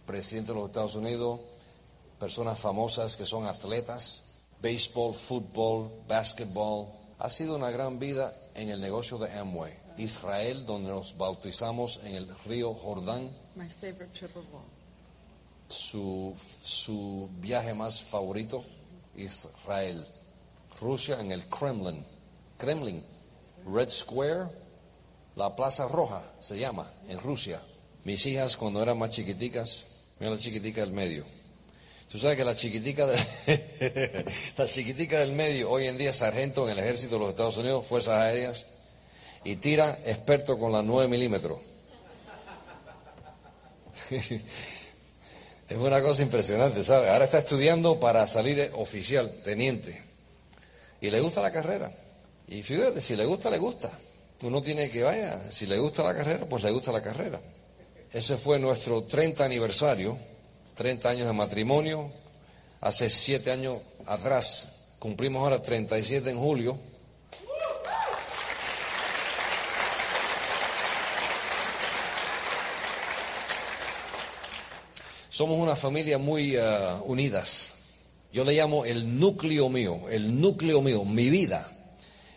[0.06, 1.40] presidente de los Estados Unidos,
[2.20, 4.24] personas famosas que son atletas,
[4.62, 6.88] béisbol, fútbol, básquetbol.
[7.20, 9.83] Ha sido una gran vida en el negocio de Amway.
[9.98, 13.30] Israel, donde nos bautizamos en el río Jordán.
[13.56, 14.66] My favorite trip of all.
[15.68, 18.64] Su, su viaje más favorito,
[19.16, 20.06] Israel.
[20.80, 22.06] Rusia en el Kremlin.
[22.58, 23.04] Kremlin.
[23.66, 24.50] Red Square,
[25.36, 27.62] la Plaza Roja se llama, en Rusia.
[28.04, 29.86] Mis hijas cuando eran más chiquiticas,
[30.20, 31.26] mira la chiquitica del medio.
[32.12, 34.26] Tú sabes que la chiquitica, de-
[34.58, 37.88] la chiquitica del medio hoy en día sargento en el ejército de los Estados Unidos,
[37.88, 38.66] Fuerzas Aéreas,
[39.44, 41.60] y tira experto con la 9 milímetros.
[45.70, 47.10] Es una cosa impresionante, ¿sabes?
[47.10, 50.04] Ahora está estudiando para salir oficial, teniente.
[51.02, 51.92] Y le gusta la carrera.
[52.48, 53.90] Y fíjate, si le gusta, le gusta.
[54.44, 57.42] Uno tiene que, vaya, si le gusta la carrera, pues le gusta la carrera.
[58.12, 60.18] Ese fue nuestro 30 aniversario,
[60.76, 62.12] 30 años de matrimonio.
[62.82, 64.68] Hace 7 años atrás,
[65.00, 66.78] cumplimos ahora 37 en julio.
[75.34, 77.74] Somos una familia muy ah, unidas.
[78.32, 81.68] Yo le llamo el núcleo mío, el núcleo mío, mi vida.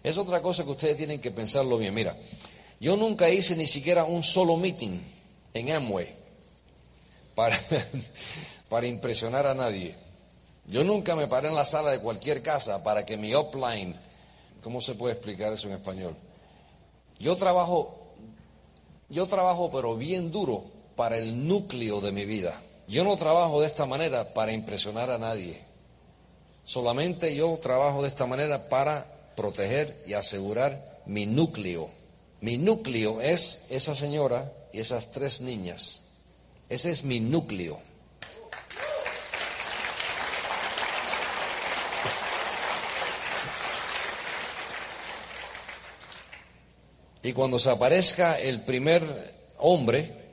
[0.03, 1.93] Es otra cosa que ustedes tienen que pensarlo bien.
[1.93, 2.17] Mira,
[2.81, 4.99] yo nunca hice ni siquiera un solo meeting
[5.53, 6.15] en Amway
[7.35, 7.61] para,
[8.71, 9.95] para impresionar a nadie.
[10.67, 13.95] Yo nunca me paré en la sala de cualquier casa para que mi upline,
[14.63, 16.17] ¿cómo se puede explicar eso en español?
[17.19, 18.15] Yo trabajo,
[19.11, 20.65] yo trabajo pero bien duro
[20.97, 22.59] para el núcleo de mi vida.
[22.88, 25.61] Yo no trabajo de esta manera para impresionar a nadie.
[26.64, 31.90] Solamente yo trabajo de esta manera para proteger y asegurar mi núcleo.
[32.40, 36.03] Mi núcleo es esa señora y esas tres niñas.
[36.68, 37.81] Ese es mi núcleo.
[47.22, 49.03] Y cuando se aparezca el primer
[49.59, 50.26] hombre,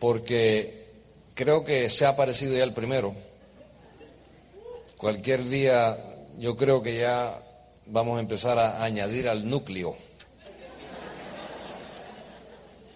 [0.00, 0.86] porque
[1.34, 3.14] creo que se ha aparecido ya el primero,
[5.00, 5.96] Cualquier día
[6.36, 7.40] yo creo que ya
[7.86, 9.96] vamos a empezar a añadir al núcleo.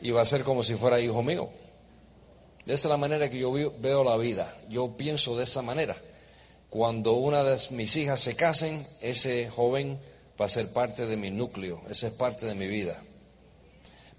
[0.02, 1.48] Y va a ser como si fuera hijo mío.
[2.66, 4.54] Esa es la manera que yo veo la vida.
[4.68, 5.96] Yo pienso de esa manera.
[6.68, 9.98] Cuando una de mis hijas se casen, ese joven
[10.38, 13.00] va a ser parte de mi núcleo, esa es parte de mi vida,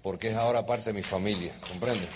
[0.02, 2.08] porque es ahora parte de mi familia, ¿comprende?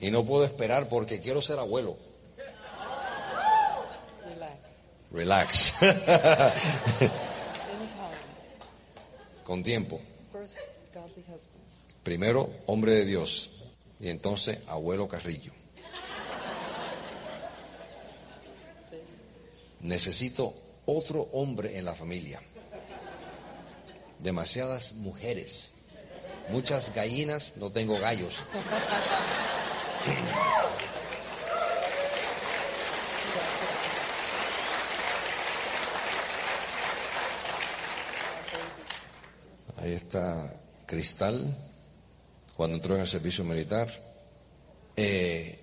[0.00, 1.96] Y no puedo esperar porque quiero ser abuelo.
[5.10, 5.72] Relax.
[5.72, 5.74] Relax.
[9.44, 10.00] Con tiempo.
[10.32, 10.58] First,
[10.92, 11.84] godly husbands.
[12.02, 13.50] Primero, hombre de Dios.
[13.98, 15.52] Y entonces, abuelo Carrillo.
[19.80, 20.54] Necesito
[20.84, 22.40] otro hombre en la familia.
[24.18, 25.74] Demasiadas mujeres.
[26.50, 28.44] Muchas gallinas, no tengo gallos.
[39.78, 40.52] Ahí está
[40.86, 41.56] Cristal,
[42.56, 43.90] cuando entró en el servicio militar.
[44.96, 45.58] Eh,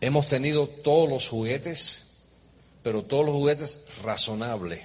[0.00, 2.22] hemos tenido todos los juguetes,
[2.82, 4.80] pero todos los juguetes razonables.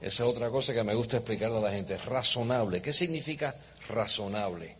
[0.00, 1.96] Esa es otra cosa que me gusta explicarle a la gente.
[1.96, 2.80] Razonable.
[2.80, 3.56] ¿Qué significa
[3.88, 4.76] razonable?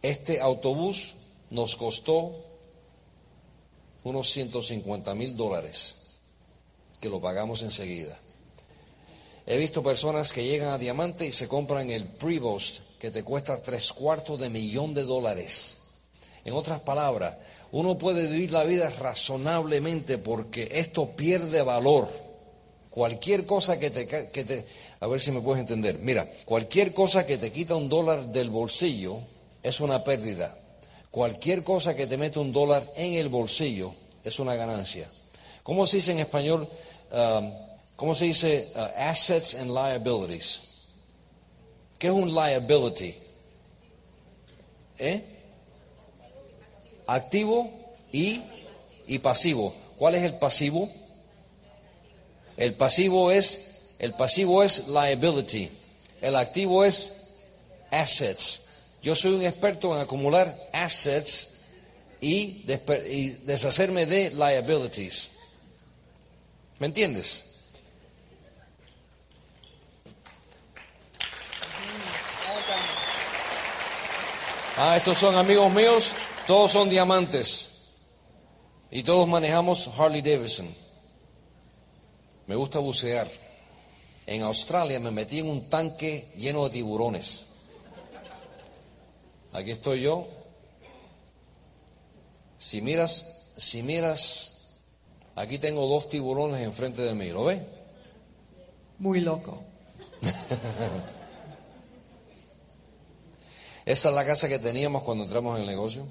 [0.00, 1.14] Este autobús
[1.50, 2.44] nos costó
[4.04, 5.96] unos 150 mil dólares,
[7.00, 8.18] que lo pagamos enseguida.
[9.46, 13.62] He visto personas que llegan a Diamante y se compran el Prevost, que te cuesta
[13.62, 15.78] tres cuartos de millón de dólares.
[16.44, 17.36] En otras palabras,
[17.72, 22.08] uno puede vivir la vida razonablemente porque esto pierde valor.
[22.90, 24.66] Cualquier cosa que te, que te...
[25.00, 25.98] A ver si me puedes entender.
[25.98, 29.20] Mira, cualquier cosa que te quita un dólar del bolsillo
[29.62, 30.58] es una pérdida.
[31.18, 35.10] Cualquier cosa que te mete un dólar en el bolsillo es una ganancia.
[35.64, 36.68] ¿Cómo se dice en español?
[37.10, 37.52] Um,
[37.96, 40.60] ¿Cómo se dice uh, assets and liabilities?
[41.98, 43.16] ¿Qué es un liability?
[44.96, 45.24] ¿Eh?
[47.08, 47.68] Activo
[48.12, 48.40] y,
[49.08, 49.74] y pasivo.
[49.98, 50.88] ¿Cuál es el pasivo?
[52.56, 55.68] El pasivo es el pasivo es liability.
[56.20, 57.12] El activo es
[57.90, 58.67] assets.
[59.02, 61.70] Yo soy un experto en acumular assets
[62.20, 62.64] y,
[63.08, 65.30] y deshacerme de liabilities.
[66.78, 67.44] ¿Me entiendes?
[74.76, 76.12] Ah, estos son amigos míos,
[76.46, 77.88] todos son diamantes
[78.92, 80.72] y todos manejamos Harley Davidson.
[82.46, 83.28] Me gusta bucear.
[84.24, 87.47] En Australia me metí en un tanque lleno de tiburones.
[89.58, 90.28] Aquí estoy yo.
[92.58, 94.68] Si miras, si miras,
[95.34, 97.60] aquí tengo dos tiburones enfrente de mí, ¿lo ves?
[99.00, 99.60] Muy loco.
[103.84, 106.04] Esa es la casa que teníamos cuando entramos en el negocio.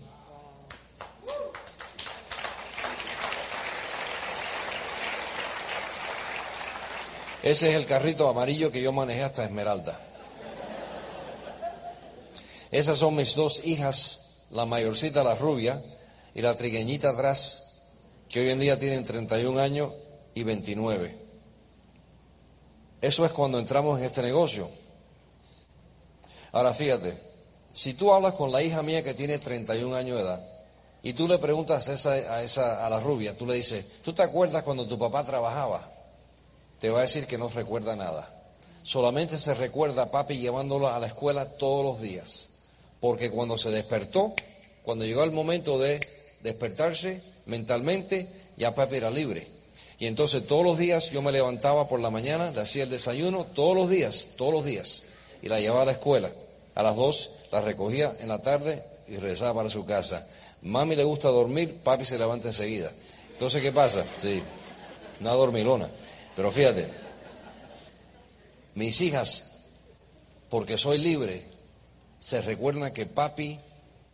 [7.43, 10.06] Ese es el carrito amarillo que yo manejé hasta Esmeralda.
[12.71, 15.83] Esas son mis dos hijas, la mayorcita, la rubia,
[16.37, 17.81] y la trigueñita atrás,
[18.29, 19.91] que hoy en día tienen 31 años
[20.35, 21.17] y 29.
[23.01, 24.69] Eso es cuando entramos en este negocio.
[26.51, 27.19] Ahora fíjate,
[27.73, 30.47] si tú hablas con la hija mía que tiene 31 años de edad
[31.01, 34.13] y tú le preguntas a esa, a, esa, a la rubia, tú le dices, ¿tú
[34.13, 35.89] te acuerdas cuando tu papá trabajaba?
[36.79, 38.31] Te va a decir que no recuerda nada.
[38.83, 42.49] Solamente se recuerda a papi llevándolo a la escuela todos los días.
[42.99, 44.33] Porque cuando se despertó,
[44.83, 45.99] cuando llegó el momento de
[46.41, 49.47] despertarse mentalmente, ya papi era libre.
[49.99, 53.45] Y entonces todos los días yo me levantaba por la mañana, le hacía el desayuno,
[53.45, 55.03] todos los días, todos los días,
[55.41, 56.31] y la llevaba a la escuela.
[56.75, 60.27] A las dos la recogía en la tarde y regresaba para su casa.
[60.61, 62.91] Mami le gusta dormir, papi se levanta enseguida.
[63.33, 64.05] Entonces, ¿qué pasa?
[64.17, 64.41] Sí,
[65.21, 65.89] una dormilona.
[66.35, 66.87] Pero fíjate,
[68.75, 69.45] mis hijas,
[70.49, 71.43] porque soy libre,
[72.27, 73.57] se recuerdan que papi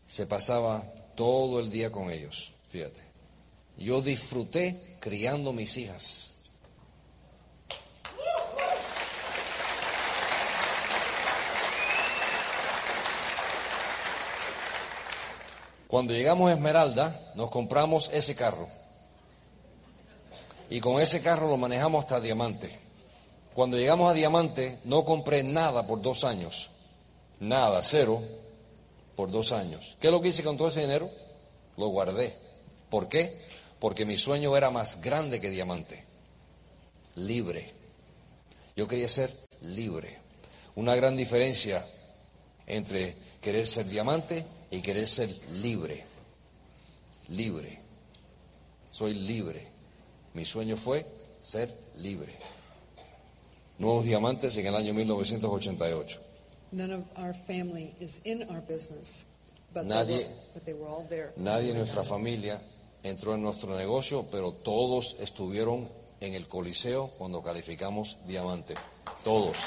[0.05, 0.83] se pasaba
[1.15, 2.53] todo el día con ellos.
[2.69, 3.01] Fíjate,
[3.75, 6.35] yo disfruté criando mis hijas.
[15.87, 18.67] Cuando llegamos a Esmeralda, nos compramos ese carro.
[20.69, 22.77] Y con ese carro lo manejamos hasta Diamante.
[23.55, 26.69] Cuando llegamos a Diamante, no compré nada por dos años.
[27.43, 28.21] Nada, cero.
[29.17, 29.97] por dos años.
[29.99, 31.11] ¿Qué es lo que hice con todo ese dinero?
[31.75, 32.33] Lo guardé.
[32.89, 33.41] ¿Por qué?
[33.79, 36.05] Porque mi sueño era más grande que diamante.
[37.15, 37.69] Libre.
[38.77, 39.29] Yo quería ser
[39.61, 40.19] libre.
[40.75, 41.85] Una gran diferencia
[42.65, 46.05] entre querer ser diamante y querer ser libre.
[47.27, 47.77] Libre.
[48.89, 49.67] Soy libre.
[50.33, 51.05] Mi sueño fue
[51.41, 52.33] ser libre.
[53.79, 56.32] Nuevos diamantes en el año 1988.
[56.73, 59.25] None of our family is in our business,
[59.73, 61.31] but, Nadie- they, were, but they were all there.
[61.37, 62.59] Nadie en nuestra familia
[63.03, 65.87] entró en nuestro negocio, pero todos estuvieron
[66.19, 68.73] en el Coliseo cuando calificamos diamante.
[69.23, 69.57] Todos.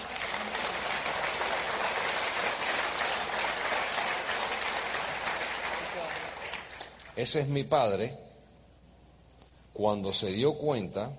[7.15, 8.19] Ese es mi padre
[9.73, 11.13] cuando se dio cuenta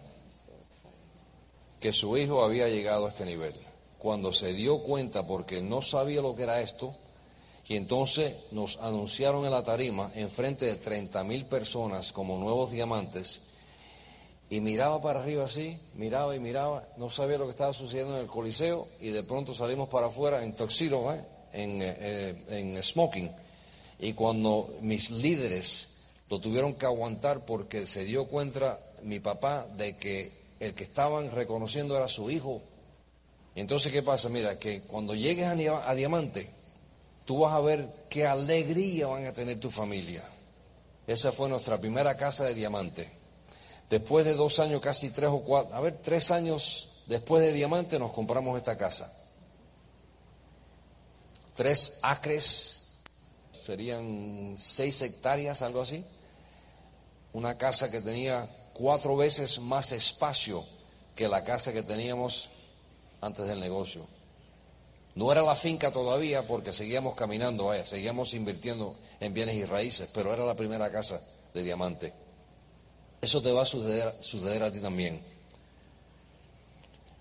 [1.80, 3.56] que su hijo había llegado a este nivel.
[4.00, 6.96] Cuando se dio cuenta porque no sabía lo que era esto,
[7.68, 12.72] y entonces nos anunciaron en la tarima en frente de 30 mil personas como nuevos
[12.72, 13.42] diamantes.
[14.50, 18.22] Y miraba para arriba así, miraba y miraba, no sabía lo que estaba sucediendo en
[18.22, 21.22] el Coliseo y de pronto salimos para afuera en toxiro, ¿eh?
[21.52, 23.30] eh, en smoking.
[24.00, 25.90] Y cuando mis líderes
[26.30, 31.32] lo tuvieron que aguantar porque se dio cuenta mi papá de que el que estaban
[31.32, 32.62] reconociendo era su hijo.
[33.62, 34.30] Entonces, ¿qué pasa?
[34.30, 36.48] Mira, que cuando llegues a Diamante,
[37.26, 40.24] tú vas a ver qué alegría van a tener tu familia.
[41.08, 43.10] Esa fue nuestra primera casa de Diamante.
[43.90, 47.98] Después de dos años, casi tres o cuatro, a ver, tres años después de Diamante
[47.98, 49.12] nos compramos esta casa.
[51.56, 53.00] Tres acres,
[53.66, 56.06] serían seis hectáreas, algo así.
[57.34, 60.64] Una casa que tenía cuatro veces más espacio
[61.16, 62.52] que la casa que teníamos
[63.22, 64.06] antes del negocio.
[65.16, 70.08] No era la finca todavía porque seguíamos caminando, vaya, seguíamos invirtiendo en bienes y raíces,
[70.14, 71.22] pero era la primera casa
[71.54, 72.14] de diamante.
[73.22, 75.20] Eso te va a suceder, suceder a ti también.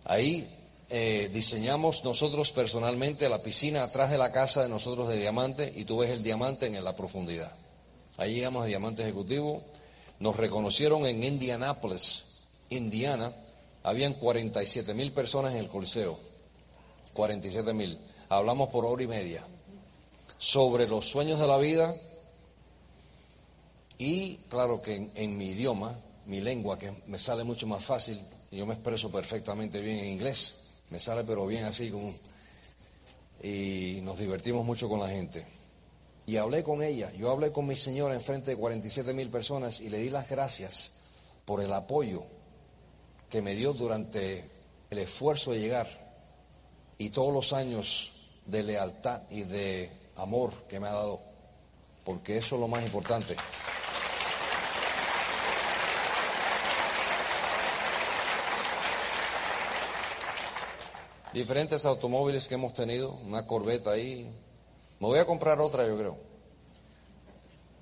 [0.04, 0.48] Ahí
[0.90, 5.84] eh, diseñamos nosotros personalmente la piscina atrás de la casa de nosotros de diamante y
[5.84, 7.52] tú ves el diamante en la profundidad.
[8.18, 9.62] Ahí llegamos a diamante ejecutivo.
[10.20, 13.32] Nos reconocieron en Indianápolis, Indiana.
[13.86, 16.18] Habían 47 mil personas en el Coliseo.
[17.12, 17.96] 47 mil.
[18.28, 19.46] Hablamos por hora y media
[20.38, 21.94] sobre los sueños de la vida
[23.96, 28.20] y claro que en, mi idioma, mi lengua, que me sale mucho más fácil,
[28.50, 30.56] yo me expreso perfectamente bien en inglés,
[30.90, 32.12] me sale pero bien así como...
[33.40, 35.46] Y nos divertimos mucho con la gente.
[36.26, 39.80] Y hablé con ella, yo hablé con mi señora en frente de 47 mil personas
[39.80, 40.90] y le di las gracias
[41.44, 42.24] por el apoyo
[43.36, 44.50] que me dio durante
[44.88, 45.86] el esfuerzo de llegar
[46.96, 48.12] y todos los años
[48.46, 51.20] de lealtad y de amor que me ha dado,
[52.02, 53.36] porque eso es lo más importante.
[61.34, 64.34] Diferentes automóviles que hemos tenido, una Corvette ahí.
[64.98, 66.16] Me voy a comprar otra, yo creo.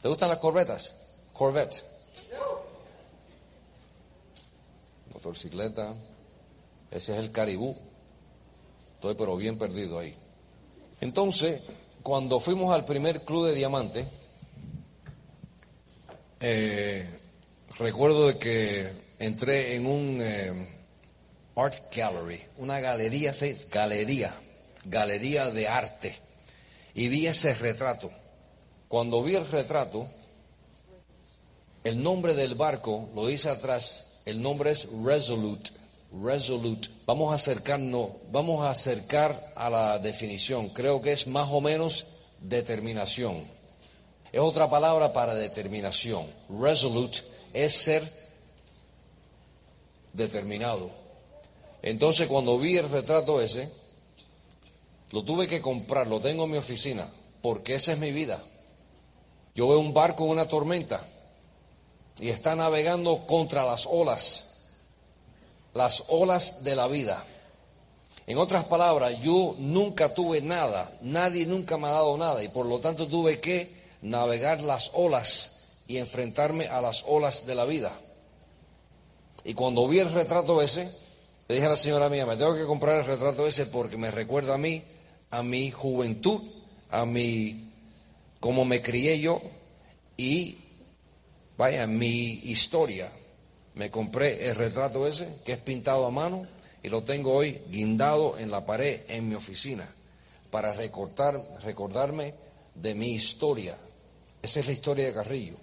[0.03, 0.97] ¿Te gustan las Corvetas?
[1.33, 1.85] Corvette.
[5.25, 5.95] Motocicleta.
[6.91, 7.75] Ese es el Caribú.
[8.97, 10.15] Estoy pero bien perdido ahí.
[11.01, 11.63] Entonces,
[12.03, 14.07] cuando fuimos al primer club de diamante,
[16.41, 17.09] eh,
[17.79, 20.69] recuerdo de que entré en un eh,
[21.57, 23.33] art gallery, una galería,
[23.73, 24.35] galería,
[24.85, 26.19] galería de arte,
[26.93, 28.11] y vi ese retrato.
[28.89, 30.07] Cuando vi el retrato,
[31.83, 35.71] el nombre del barco lo dice atrás, el nombre es Resolute.
[36.23, 36.89] Resolute.
[37.07, 40.69] Vamos a acercarnos, vamos a acercar a la definición.
[40.69, 42.07] Creo que es más o menos
[42.41, 43.45] determinación.
[44.33, 46.27] Es otra palabra para determinación.
[46.49, 47.19] Resolute
[47.53, 48.03] es ser
[50.13, 50.91] determinado.
[51.83, 53.71] Entonces cuando vi el retrato ese,
[55.11, 57.07] lo tuve que comprar, lo tengo en mi oficina,
[57.43, 58.43] porque esa es mi vida.
[59.55, 61.05] Yo veo un barco en una tormenta
[62.21, 64.55] y está navegando contra las olas
[65.75, 67.23] las olas de la vida.
[68.27, 72.65] En otras palabras, yo nunca tuve nada, nadie nunca me ha dado nada y por
[72.65, 77.93] lo tanto tuve que navegar las olas y enfrentarme a las olas de la vida.
[79.45, 80.91] Y cuando vi el retrato ese,
[81.49, 84.11] le dije a la señora mía, me tengo que comprar el retrato ese porque me
[84.11, 84.83] recuerda a mí,
[85.31, 86.41] a mi juventud,
[86.89, 87.73] a mi,
[88.41, 89.43] cómo me crié yo
[90.17, 90.59] y,
[91.57, 93.11] vaya, mi historia.
[93.75, 96.47] Me compré el retrato ese, que es pintado a mano,
[96.83, 99.89] y lo tengo hoy guindado en la pared en mi oficina,
[100.51, 102.35] para recortar, recordarme
[102.75, 103.77] de mi historia.
[104.43, 105.57] Esa es la historia de Carrillo.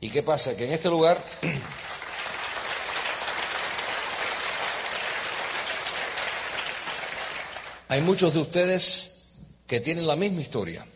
[0.00, 0.56] ¿Y qué pasa?
[0.56, 1.22] Que en este lugar
[7.88, 9.24] hay muchos de ustedes
[9.66, 10.86] que tienen la misma historia,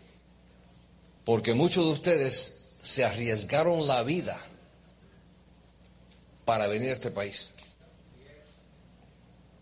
[1.25, 2.56] porque muchos de ustedes
[2.87, 4.39] se arriesgaron la vida
[6.45, 7.53] para venir a este país.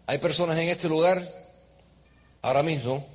[0.07, 1.27] Hay personas en este lugar
[2.43, 3.07] ahora mismo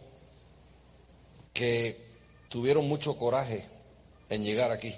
[1.54, 2.04] que
[2.50, 3.66] tuvieron mucho coraje
[4.32, 4.96] en llegar aquí.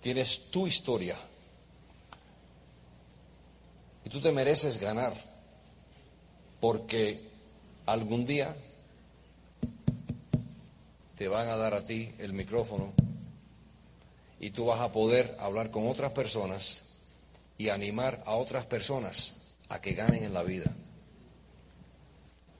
[0.00, 1.16] Tienes tu historia
[4.04, 5.14] y tú te mereces ganar
[6.60, 7.28] porque
[7.86, 8.54] algún día
[11.24, 12.92] te van a dar a ti el micrófono
[14.38, 16.82] y tú vas a poder hablar con otras personas
[17.56, 19.32] y animar a otras personas
[19.70, 20.70] a que ganen en la vida.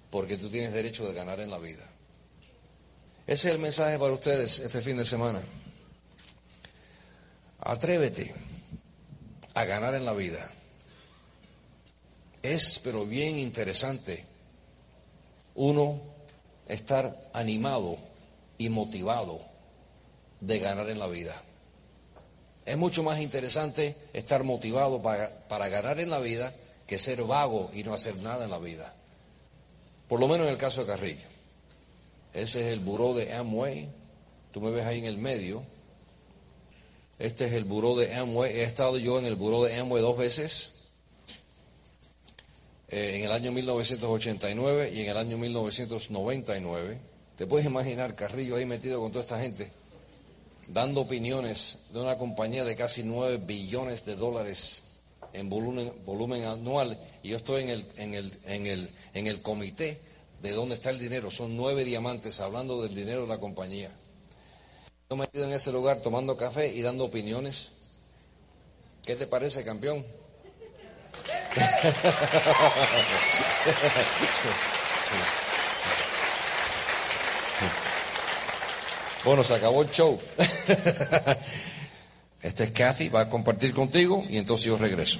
[0.08, 1.84] Porque tú tienes derecho de ganar en la vida.
[3.26, 5.42] Ese es el mensaje para ustedes este fin de semana.
[7.58, 8.32] Atrévete
[9.52, 10.50] a ganar en la vida.
[12.42, 14.24] Es pero bien interesante
[15.54, 16.00] uno
[16.66, 18.13] estar animado
[18.58, 19.40] y motivado
[20.40, 21.40] de ganar en la vida.
[22.66, 26.54] Es mucho más interesante estar motivado para, para, ganar en la vida
[26.86, 28.94] que ser vago y no hacer nada en la vida.
[30.08, 31.26] Por lo menos en el caso de Carrillo.
[32.32, 33.88] Ese es el buró de Amway.
[34.52, 35.62] Tú me ves ahí en el medio.
[37.18, 38.52] Este es el buró de Amway.
[38.52, 40.72] He estado yo en el buró de Amway dos veces.
[42.88, 47.13] Eh, en el año 1989 y en el año 1999.
[47.36, 49.72] ¿Te puedes imaginar Carrillo ahí metido con toda esta gente?
[50.68, 54.82] dando opiniones de una compañía de casi 9 billones de dólares
[55.32, 59.98] en volumen, anual y yo estoy en el, en, el, en, el, en el comité
[60.40, 61.30] de dónde está el dinero.
[61.30, 63.90] Son nueve diamantes hablando del dinero de la compañía.
[65.10, 67.72] Yo me he ido en ese lugar tomando café y dando opiniones.
[69.04, 70.06] ¿Qué te parece, campeón?
[79.24, 80.20] Bueno, se acabó el show.
[82.42, 85.18] Este es Kathy, va a compartir contigo y entonces yo regreso.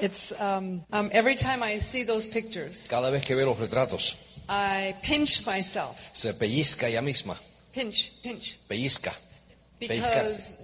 [0.00, 4.16] It's um, um, every time I see those pictures, Cada vez que veo los retratos,
[4.48, 5.96] I pinch myself.
[6.12, 7.36] se pellizca ella misma,
[7.72, 8.58] Pinch, pinch.
[8.68, 9.12] pellizca.
[9.80, 10.58] Because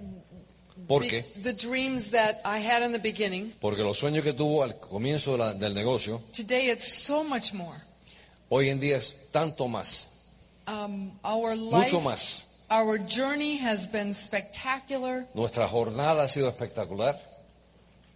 [1.43, 5.33] the dreams that I had in the beginning, Porque los sueños que tuvo al comienzo
[5.33, 7.77] de la- del negocio, today it's so much more.
[8.49, 10.07] Hoy en día es tanto más,
[10.67, 12.63] Um, our life, mucho más.
[12.69, 15.25] our journey has been spectacular.
[15.33, 17.15] Nuestra jornada ha sido espectacular.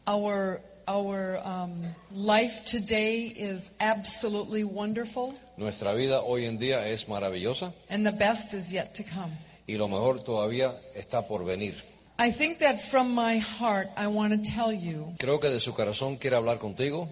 [0.08, 7.74] Our our um, life today is absolutely wonderful, Nuestra vida hoy en día es maravillosa
[7.90, 9.32] and the best is yet to come.
[9.66, 11.74] y lo mejor todavía está por venir.
[12.20, 15.74] I think that from my heart, I want to tell you Creo que de su
[15.74, 17.08] corazón quiere hablar contigo,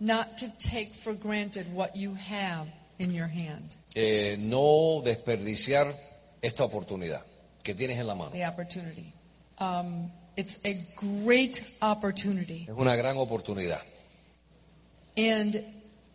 [0.00, 2.68] not to take for granted what you have
[2.98, 5.94] in your hand, eh, no desperdiciar
[6.42, 7.22] esta oportunidad
[7.62, 8.30] que tienes en la mano.
[8.30, 9.12] the opportunity.
[9.58, 12.66] Um, it's a great opportunity.
[12.68, 13.80] Es una gran oportunidad.
[15.16, 15.64] And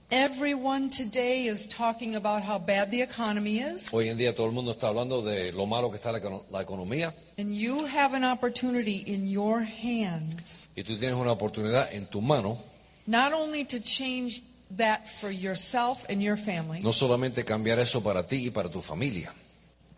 [0.10, 3.92] everyone today is talking about how bad the economy is.
[3.92, 6.20] Hoy en día todo el mundo está hablando de lo malo que está la,
[6.52, 11.92] la economía And you have an opportunity in your hands, y tú tienes una oportunidad
[11.92, 12.60] en tu mano,
[13.08, 14.41] not only to change
[14.78, 18.82] that for yourself and your family, no solamente cambiar eso para ti y para tu
[18.82, 19.32] familia,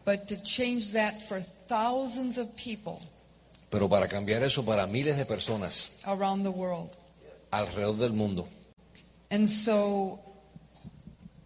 [0.05, 3.01] but to change that for thousands of people
[3.69, 6.91] pero para cambiar eso para miles de personas around the world.
[7.51, 8.47] alrededor del mundo.
[9.29, 10.19] And so,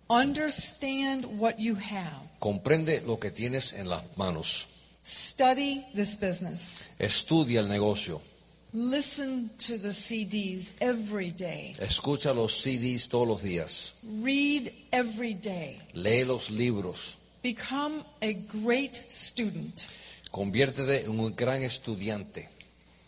[0.09, 2.29] understand what you have.
[2.39, 4.67] Comprende lo que tienes en las manos.
[5.03, 6.83] Study this business.
[6.99, 8.21] Estudia el negocio.
[8.71, 11.73] Listen to the CDs every day.
[11.79, 13.93] Escucha los CDs todos los días.
[14.21, 15.81] Read every day.
[15.95, 17.17] Lee los libros.
[17.41, 19.87] Become a great student.
[20.31, 22.47] Conviértete en un gran estudiante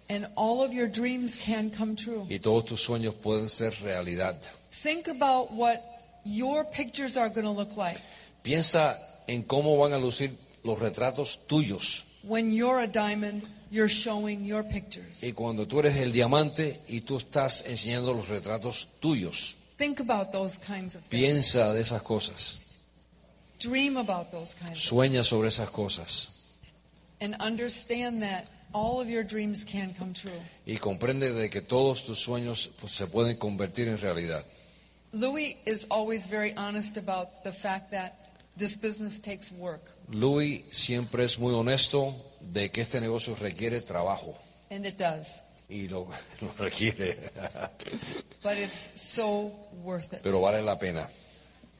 [0.09, 2.25] And all of your dreams can come true.
[2.27, 4.37] y todos tus sueños pueden ser realidad.
[4.71, 5.79] Think about what
[6.25, 7.99] your pictures are going to look like
[8.43, 8.97] Piensa
[9.27, 10.31] en cómo van a lucir
[10.63, 12.03] los retratos tuyos.
[12.23, 15.23] when you're a diamond, you're showing your pictures.
[15.23, 19.55] Y cuando tú eres el diamante y tú estás enseñando los retratos tuyos.
[19.77, 21.09] Think about those kinds of things.
[21.09, 22.59] Piensa de esas cosas.
[23.59, 26.29] Dream about those kinds of Sueña sobre esas cosas.
[27.21, 30.31] and understand that all of your dreams can come true.
[30.65, 34.43] Y comprende de que todos tus sueños pues, se pueden convertir en realidad.
[35.13, 38.20] Louis is always very honest about the fact that
[38.61, 44.37] this business takes work, Louis siempre es muy honesto de que este negocio requiere trabajo
[44.69, 45.41] and it does.
[45.67, 46.07] y lo,
[46.41, 47.17] lo requiere,
[48.43, 49.51] But it's so
[49.83, 50.19] worth it.
[50.21, 51.09] pero vale la pena,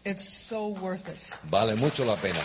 [0.04, 1.36] It's so worth it.
[1.50, 2.40] vale mucho la pena.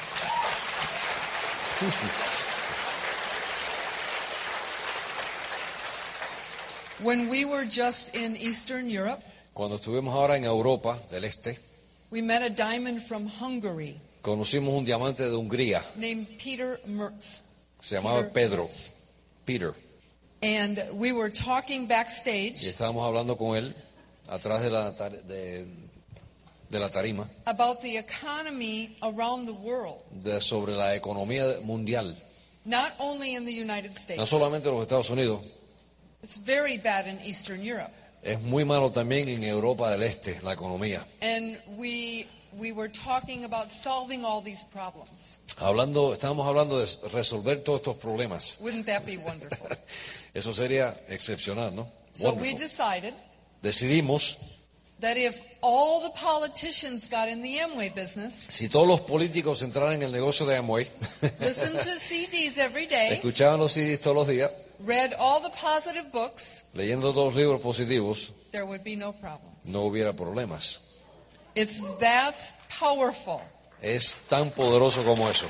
[7.03, 9.23] When we were just in Eastern Europe,
[9.53, 11.59] Cuando estuvimos ahora en Europa del Este,
[12.11, 17.43] we met a diamond from Hungary conocimos un diamante de Hungría, named Peter Mertz.
[17.81, 18.33] se llamaba Peter.
[18.33, 18.71] Pedro,
[19.45, 19.75] Peter,
[20.43, 23.75] And we were talking y backstage estábamos hablando con él
[24.29, 25.65] atrás de la, tar- de,
[26.69, 32.15] de la tarima about the economy around the world, de- sobre la economía mundial,
[32.65, 34.29] not only in the United no States.
[34.29, 35.41] solamente en los Estados Unidos,
[36.25, 37.93] It's very bad in Eastern Europe.
[38.23, 41.07] es muy malo también en Europa del Este, la economía.
[41.23, 42.27] And we
[42.59, 45.39] we were talking about solving all these problems.
[45.59, 48.59] Hablando, estábamos hablando de resolver todos estos problemas.
[48.61, 49.69] Wouldn't that be wonderful?
[50.35, 51.89] Eso sería excepcional, ¿no?
[52.13, 52.59] so we Wonderful.
[52.59, 53.15] decided
[53.63, 54.39] Decidimos,
[55.01, 59.95] that if all the politicians got in the Amway business, si todos los políticos entraran
[59.95, 60.87] en el negocio de Amway,
[61.41, 64.51] listened to CDs every day, escuchaban los CDs todos los días,
[64.87, 69.53] read all the positive books, leyendo todos los libros positivos, there would be no problem.
[69.65, 70.81] no hubiera problemas.
[71.57, 73.41] It's that powerful.
[73.83, 75.47] Es tan poderoso como eso.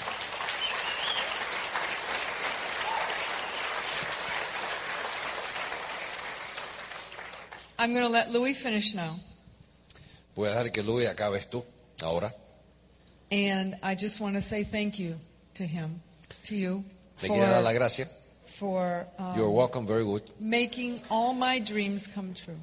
[7.79, 9.17] I'm going to let Louis finish now.
[10.35, 11.65] Voy a dejar que Luis acabe esto
[12.03, 12.33] ahora.
[13.31, 15.17] And I just want to say thank you
[15.55, 16.01] to him,
[16.45, 16.85] to you,
[17.23, 18.07] Le quiero dar la for, gracia.
[18.47, 20.23] for um, You're welcome, very good.
[20.39, 22.59] making all my dreams come true.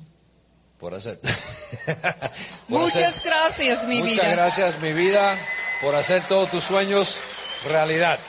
[0.83, 1.17] Por hacer.
[1.21, 2.27] por hacer-
[2.67, 4.31] Muchas gracias, mi Muchas vida.
[4.31, 5.37] gracias, mi vida,
[5.79, 7.21] por hacer todos tus sueños
[7.65, 8.19] realidad.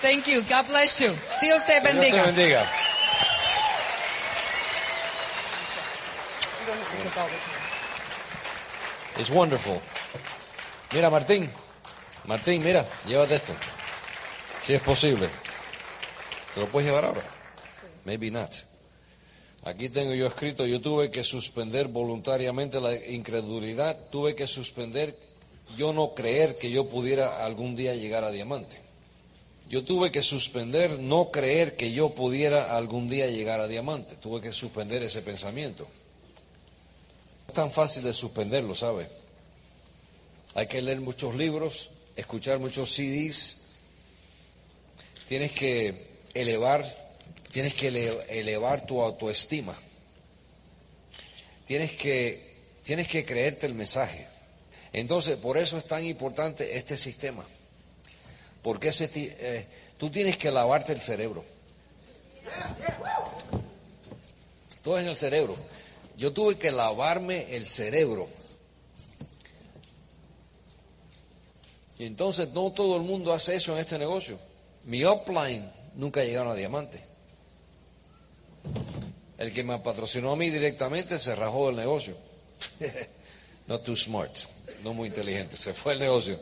[0.00, 0.40] Thank you.
[0.48, 1.14] God bless you.
[1.42, 2.22] Dios te Que Dios te bendiga.
[2.22, 2.66] bendiga.
[9.18, 9.82] It's wonderful.
[10.94, 11.50] Mira, Martín.
[12.24, 13.52] Martín, mira, llévate esto.
[14.62, 15.28] Si es posible.
[16.54, 17.20] ¿Te lo puedes llevar ahora?
[18.06, 18.67] Maybe not.
[19.68, 25.14] Aquí tengo yo escrito, yo tuve que suspender voluntariamente la incredulidad, tuve que suspender
[25.76, 28.78] yo no creer que yo pudiera algún día llegar a diamante.
[29.68, 34.16] Yo tuve que suspender no creer que yo pudiera algún día llegar a diamante.
[34.16, 35.84] Tuve que suspender ese pensamiento.
[35.84, 39.06] No es tan fácil de suspenderlo, ¿sabe?
[40.54, 43.66] Hay que leer muchos libros, escuchar muchos CDs.
[45.28, 46.86] Tienes que elevar,
[47.50, 49.74] tienes que ele- elevar tu autoestima.
[51.66, 54.26] Tienes que, tienes que creerte el mensaje.
[54.92, 57.44] Entonces, por eso es tan importante este sistema.
[58.62, 59.66] Porque ese, eh,
[59.98, 61.44] tú tienes que lavarte el cerebro.
[64.82, 65.56] Todo en el cerebro.
[66.16, 68.28] Yo tuve que lavarme el cerebro.
[71.98, 74.38] Y entonces no todo el mundo hace eso en este negocio.
[74.84, 77.02] Mi upline nunca llegaron a diamante.
[79.38, 82.16] El que me patrocinó a mí directamente se rajó del negocio.
[83.68, 84.34] Not too smart,
[84.82, 85.56] no muy inteligente.
[85.56, 86.38] Se fue el negocio.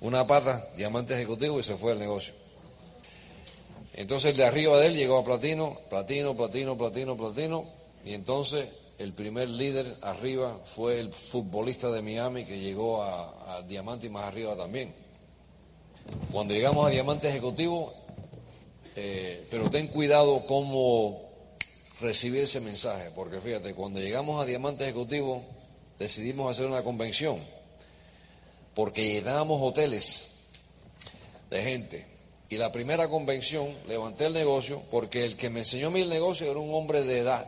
[0.00, 2.32] Una pata, diamante ejecutivo y se fue el negocio.
[3.94, 7.64] Entonces el de arriba de él llegó a platino, platino, platino, platino, platino.
[8.04, 8.68] Y entonces
[8.98, 14.24] el primer líder arriba fue el futbolista de Miami que llegó a, diamante y más
[14.24, 14.94] arriba también.
[16.30, 17.92] Cuando llegamos a diamante ejecutivo,
[18.94, 21.27] eh, pero ten cuidado cómo
[22.00, 25.42] recibir ese mensaje, porque fíjate, cuando llegamos a diamante ejecutivo
[25.98, 27.38] decidimos hacer una convención,
[28.74, 30.28] porque llenábamos hoteles
[31.50, 32.06] de gente.
[32.50, 36.58] Y la primera convención levanté el negocio porque el que me enseñó el negocio era
[36.58, 37.46] un hombre de edad.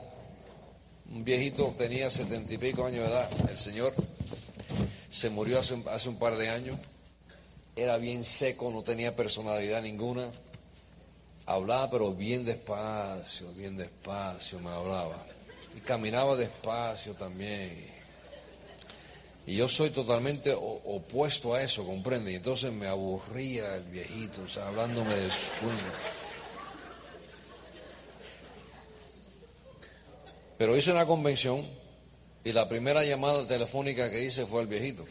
[1.11, 3.51] Un viejito tenía setenta y pico años de edad.
[3.51, 3.95] El señor
[5.09, 6.77] se murió hace, hace un par de años.
[7.77, 10.31] Era bien seco, no tenía personalidad ninguna.
[11.47, 15.17] Hablaba pero bien despacio, bien despacio me hablaba.
[15.77, 17.89] Y caminaba despacio también.
[19.47, 22.33] Y yo soy totalmente opuesto a eso, comprende.
[22.33, 26.21] Y entonces me aburría el viejito, o sea, hablándome del sueño.
[30.57, 31.67] Pero hice una convención
[32.45, 35.05] y la primera llamada telefónica que hice fue al viejito.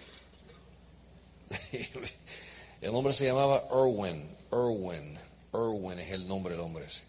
[2.82, 5.19] El hombre se llamaba Erwin, Erwin,
[5.54, 7.04] Erwin es el nombre del hombre ese.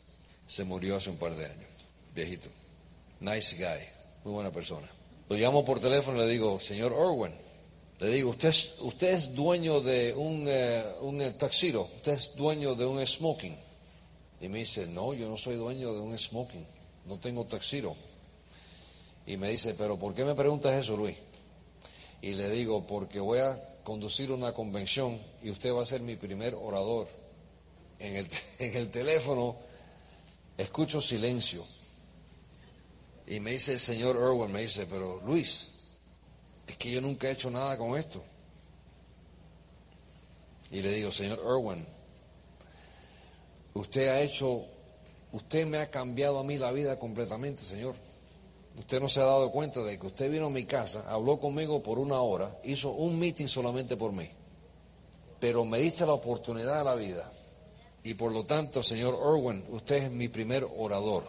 [0.47, 1.68] Se murió hace un par de años,
[2.14, 2.49] viejito.
[3.20, 3.86] Nice guy,
[4.24, 4.88] muy buena persona.
[5.28, 7.32] Lo llamo por teléfono y le digo, señor Orwin,
[8.01, 12.34] le digo, usted es, usted es dueño de un, eh, un eh, taxiro, usted es
[12.34, 13.57] dueño de un smoking.
[14.41, 16.66] Y me dice, no, yo no soy dueño de un smoking,
[17.07, 17.95] no tengo taxiro.
[19.26, 21.16] Y me dice, pero ¿por qué me preguntas eso, Luis?
[22.22, 26.16] Y le digo, porque voy a conducir una convención y usted va a ser mi
[26.16, 27.07] primer orador.
[28.01, 28.28] En el,
[28.59, 29.57] en el teléfono
[30.59, 31.64] escucho silencio.
[33.26, 35.70] Y me dice el señor Irwin, me dice, pero Luis,
[36.66, 38.22] es que yo nunca he hecho nada con esto.
[40.72, 41.86] Y le digo, señor Irwin,
[43.74, 44.64] usted ha hecho,
[45.32, 47.94] usted me ha cambiado a mí la vida completamente, señor.
[48.78, 51.82] Usted no se ha dado cuenta de que usted vino a mi casa, habló conmigo
[51.82, 54.28] por una hora, hizo un meeting solamente por mí.
[55.38, 57.32] Pero me diste la oportunidad de la vida.
[58.03, 61.24] Y por lo tanto, señor Irwin, usted es mi primer orador.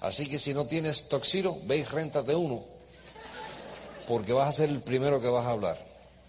[0.00, 2.74] Así que si no tienes toxiro, ve y réntate uno
[4.06, 5.78] porque vas a ser el primero que vas a hablar.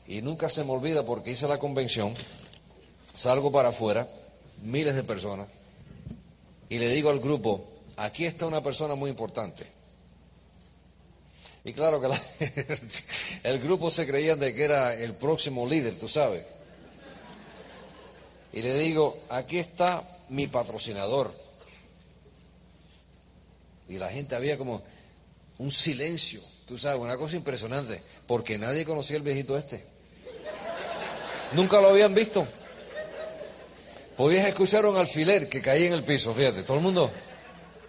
[0.08, 2.14] Y nunca se me olvida porque hice la convención,
[3.14, 4.08] salgo para afuera,
[4.64, 5.48] miles de personas,
[6.70, 7.66] y le digo al grupo,
[7.98, 9.66] aquí está una persona muy importante.
[11.64, 12.10] Y claro que
[13.44, 16.46] el grupo se creían de que era el próximo líder, tú sabes.
[18.56, 21.36] Y le digo, aquí está mi patrocinador.
[23.90, 24.82] Y la gente había como
[25.58, 26.42] un silencio.
[26.66, 29.86] Tú sabes, una cosa impresionante, porque nadie conocía al viejito este.
[31.52, 32.48] Nunca lo habían visto.
[34.16, 37.12] Podías escuchar un alfiler que caía en el piso, fíjate, todo el mundo.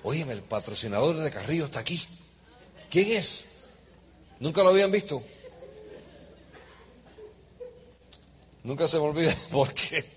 [0.03, 2.05] Óyeme, el patrocinador de Carrillo está aquí.
[2.91, 3.45] ¿Quién es?
[4.41, 5.23] Nunca lo habían visto.
[8.65, 10.16] Nunca se me olvida porque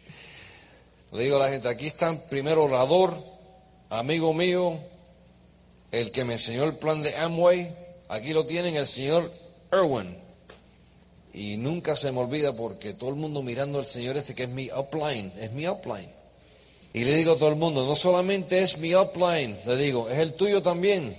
[1.11, 3.17] le digo a la gente, aquí están primero orador,
[3.89, 4.79] amigo mío,
[5.91, 7.73] el que me enseñó el plan de Amway,
[8.09, 9.31] Aquí lo tienen el señor
[9.71, 10.17] Irwin.
[11.31, 14.49] Y nunca se me olvida porque todo el mundo mirando al señor este que es
[14.49, 16.11] mi upline, es mi upline.
[16.91, 20.17] Y le digo a todo el mundo, no solamente es mi upline, le digo, es
[20.17, 21.15] el tuyo también.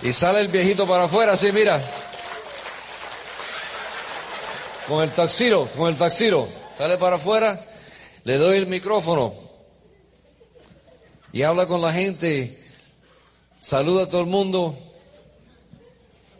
[0.00, 1.82] Y sale el viejito para afuera, así mira.
[4.88, 6.48] Con el taxiro, con el taxiro.
[6.76, 7.62] Sale para afuera,
[8.24, 9.34] le doy el micrófono
[11.32, 12.58] y habla con la gente,
[13.58, 14.76] saluda a todo el mundo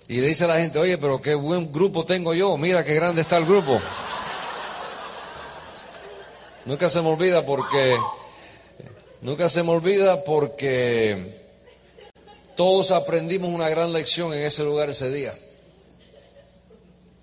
[0.06, 2.94] y le dice a la gente, oye, pero qué buen grupo tengo yo, mira qué
[2.94, 3.80] grande está el grupo.
[6.64, 7.96] Nunca se me olvida porque,
[9.20, 11.42] nunca se me olvida porque
[12.56, 15.34] todos aprendimos una gran lección en ese lugar ese día.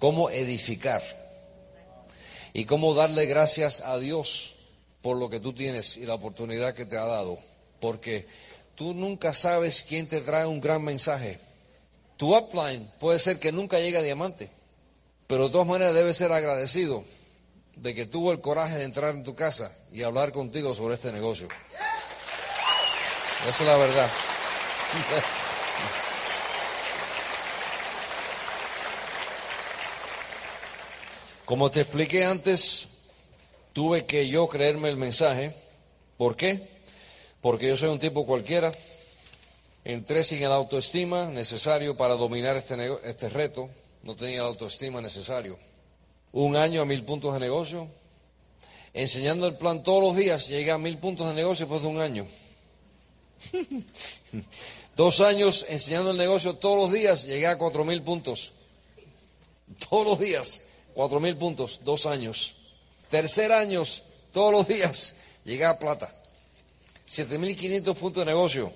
[0.06, 1.01] Cómo edificar
[2.53, 4.53] y cómo darle gracias a Dios
[5.01, 7.39] por lo que tú tienes y la oportunidad que te ha dado
[7.80, 8.28] porque
[8.76, 11.39] tú nunca sabes quién te trae un gran mensaje.
[12.18, 14.51] Tu upline puede ser que nunca llegue a diamante,
[15.26, 17.03] pero de todas maneras debes ser agradecido
[17.76, 21.12] de que tuvo el coraje de entrar en tu casa y hablar contigo sobre este
[21.12, 21.47] negocio.
[23.49, 24.12] Esa es la verdad.
[31.46, 32.88] Como te expliqué antes,
[33.74, 35.54] tuve que yo creerme el mensaje.
[36.18, 36.76] ¿Por qué?
[37.46, 38.72] porque yo soy un tipo cualquiera.
[39.84, 43.70] Entré sin la autoestima necesario para dominar este, este reto.
[44.02, 45.56] No tenía la autoestima necesario.
[46.32, 47.88] Un año a mil puntos de negocio.
[48.96, 52.02] Enseñando el plan todos los días, llegué a mil puntos de negocio después de un
[52.02, 52.26] año.
[54.96, 58.54] Dos años enseñando el negocio todos los días, llegué a cuatro mil puntos.
[59.88, 60.62] Todos los días,
[60.96, 62.56] cuatro mil puntos, dos años.
[63.10, 63.84] Tercer año,
[64.32, 66.12] todos los días, llegué a plata.
[67.08, 68.74] 7.500 puntos de negocio.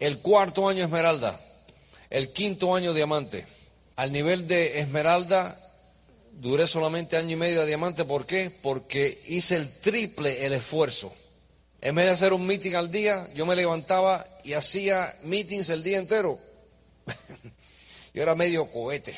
[0.00, 1.40] El cuarto año Esmeralda.
[2.10, 3.46] El quinto año Diamante.
[3.94, 5.60] Al nivel de Esmeralda
[6.32, 8.04] duré solamente año y medio de Diamante.
[8.04, 8.50] ¿Por qué?
[8.50, 11.14] Porque hice el triple el esfuerzo.
[11.80, 15.82] En vez de hacer un meeting al día, yo me levantaba y hacía meetings el
[15.82, 16.38] día entero.
[18.14, 19.14] yo era medio cohete.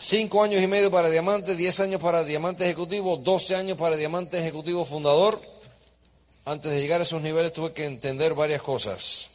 [0.00, 4.38] Cinco años y medio para diamante, diez años para diamante ejecutivo, doce años para diamante
[4.38, 5.40] ejecutivo fundador
[6.44, 9.28] antes de llegar a esos niveles tuve que entender varias cosas.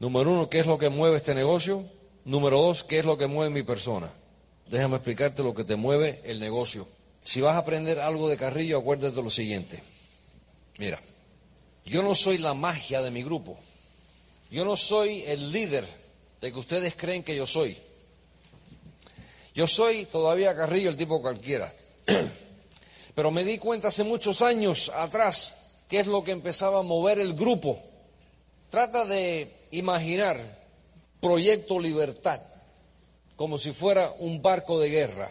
[0.00, 1.84] Número uno, ¿qué es lo que mueve este negocio?
[2.24, 4.10] Número dos, ¿qué es lo que mueve mi persona?
[4.66, 6.88] Déjame explicarte lo que te mueve el negocio.
[7.22, 9.82] Si vas a aprender algo de Carrillo, acuérdate lo siguiente.
[10.78, 10.98] Mira,
[11.84, 13.58] yo no soy la magia de mi grupo.
[14.50, 15.86] Yo no soy el líder
[16.40, 17.76] de que ustedes creen que yo soy.
[19.54, 21.72] Yo soy todavía Carrillo, el tipo cualquiera.
[23.14, 25.56] Pero me di cuenta hace muchos años atrás
[25.88, 27.80] qué es lo que empezaba a mover el grupo.
[28.68, 30.64] Trata de imaginar
[31.20, 32.40] Proyecto Libertad
[33.36, 35.30] como si fuera un barco de guerra.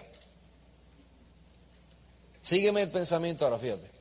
[2.41, 3.91] Sígueme el pensamiento ahora, fíjate.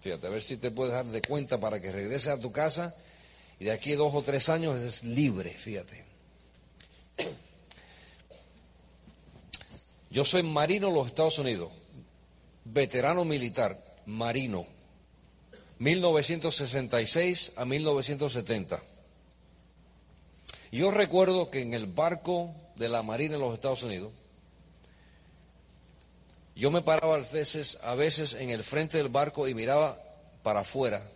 [0.00, 2.94] Fíjate, a ver si te puedes dar de cuenta para que regreses a tu casa
[3.58, 6.04] y de aquí a dos o tres años es libre, fíjate.
[10.16, 11.70] Yo soy marino en los Estados Unidos,
[12.64, 14.64] veterano militar, marino,
[15.78, 18.80] 1966 a 1970.
[20.72, 24.10] Yo recuerdo que en el barco de la Marina en los Estados Unidos,
[26.54, 30.00] yo me paraba a veces, a veces en el frente del barco y miraba
[30.42, 31.06] para afuera.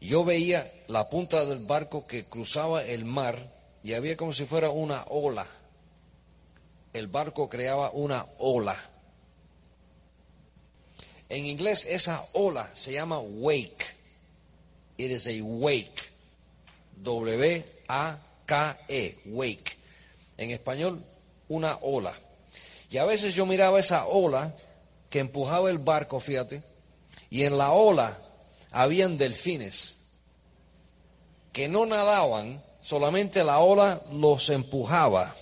[0.00, 4.70] Yo veía la punta del barco que cruzaba el mar y había como si fuera
[4.70, 5.46] una ola.
[6.94, 8.80] El barco creaba una ola.
[11.28, 13.84] En inglés esa ola se llama wake.
[14.96, 16.14] It is a wake.
[17.02, 18.16] W-A-K-E.
[19.26, 19.76] Wake.
[20.38, 21.04] En español,
[21.48, 22.14] una ola.
[22.90, 24.54] Y a veces yo miraba esa ola
[25.10, 26.62] que empujaba el barco, fíjate,
[27.28, 28.16] y en la ola
[28.70, 29.96] habían delfines
[31.52, 35.34] que no nadaban, solamente la ola los empujaba.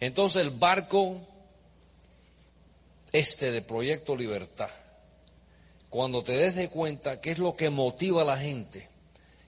[0.00, 1.20] Entonces el barco
[3.12, 4.70] este de Proyecto Libertad,
[5.88, 8.88] cuando te des de cuenta qué es lo que motiva a la gente,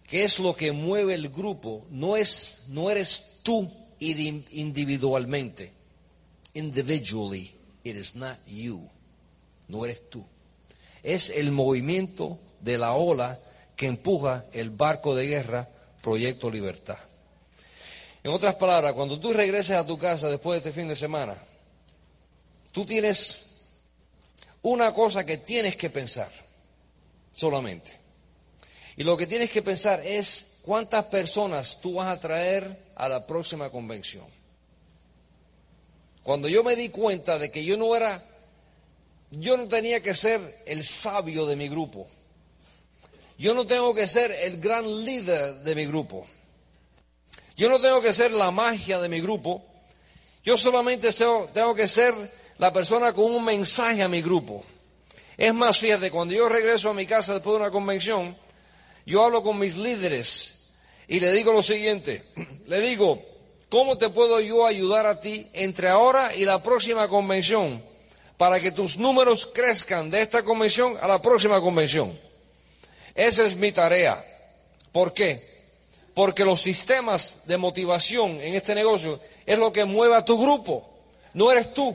[0.09, 5.73] qué es lo que mueve el grupo, no es no eres tú individualmente
[6.57, 7.53] individually.
[7.85, 8.89] It is not you.
[9.69, 10.25] No eres tú.
[11.03, 13.39] Es el movimiento de la ola
[13.77, 15.69] que empuja el barco de guerra
[16.03, 16.99] Proyecto Libertad.
[18.27, 21.37] En otras palabras, cuando tú regreses a tu casa después de este fin de semana,
[22.73, 23.61] tú tienes
[24.63, 26.29] una cosa que tienes que pensar
[27.31, 27.93] solamente.
[28.97, 33.25] Y lo que tienes que pensar es cuántas personas tú vas a traer a la
[33.29, 34.25] próxima convención.
[36.25, 38.27] Cuando yo me di cuenta de que yo no era,
[39.31, 42.09] yo no tenía que ser el sabio de mi grupo.
[43.39, 46.27] Yo no tengo que ser el gran líder de mi grupo.
[47.57, 49.65] Yo no tengo que ser la magia de mi grupo.
[50.45, 51.11] Yo solamente
[51.53, 52.15] tengo que ser
[52.59, 54.65] la persona con un mensaje a mi grupo.
[55.37, 58.37] Es más, fíjate, cuando yo regreso a mi casa después de una convención,
[59.05, 60.71] yo hablo con mis líderes
[61.09, 62.25] y le digo lo siguiente.
[62.67, 63.23] Le digo,
[63.69, 67.83] ¿Cómo te puedo yo ayudar a ti entre ahora y la próxima convención
[68.37, 72.17] para que tus números crezcan de esta convención a la próxima convención?
[73.15, 74.25] Esa es mi tarea.
[74.93, 75.56] ¿Por qué?
[76.17, 80.89] Porque los sistemas de motivación en este negocio es lo que mueve a tu grupo,
[81.35, 81.95] no eres tú.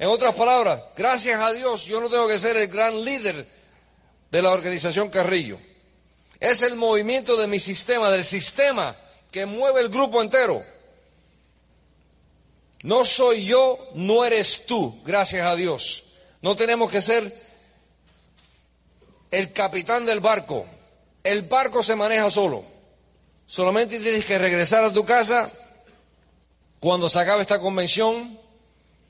[0.00, 3.46] En otras palabras, gracias a Dios yo no tengo que ser el gran líder
[4.32, 5.60] de la organización Carrillo.
[6.40, 8.96] Es el movimiento de mi sistema, del sistema
[9.30, 10.64] que mueve el grupo entero.
[12.82, 16.06] No soy yo, no eres tú, gracias a Dios.
[16.40, 17.32] No tenemos que ser
[19.30, 20.66] el capitán del barco.
[21.22, 22.71] El barco se maneja solo.
[23.52, 25.50] Solamente tienes que regresar a tu casa
[26.80, 28.40] cuando se acabe esta convención,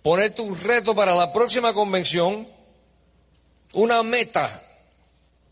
[0.02, 2.48] poner tu reto para la próxima convención,
[3.72, 4.60] una meta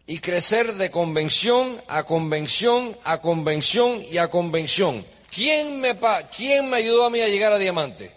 [0.09, 5.07] y crecer de convención a convención a convención y a convención.
[5.31, 5.97] ¿Quién me,
[6.37, 8.11] ¿Quién me ayudó a mí a llegar a diamante?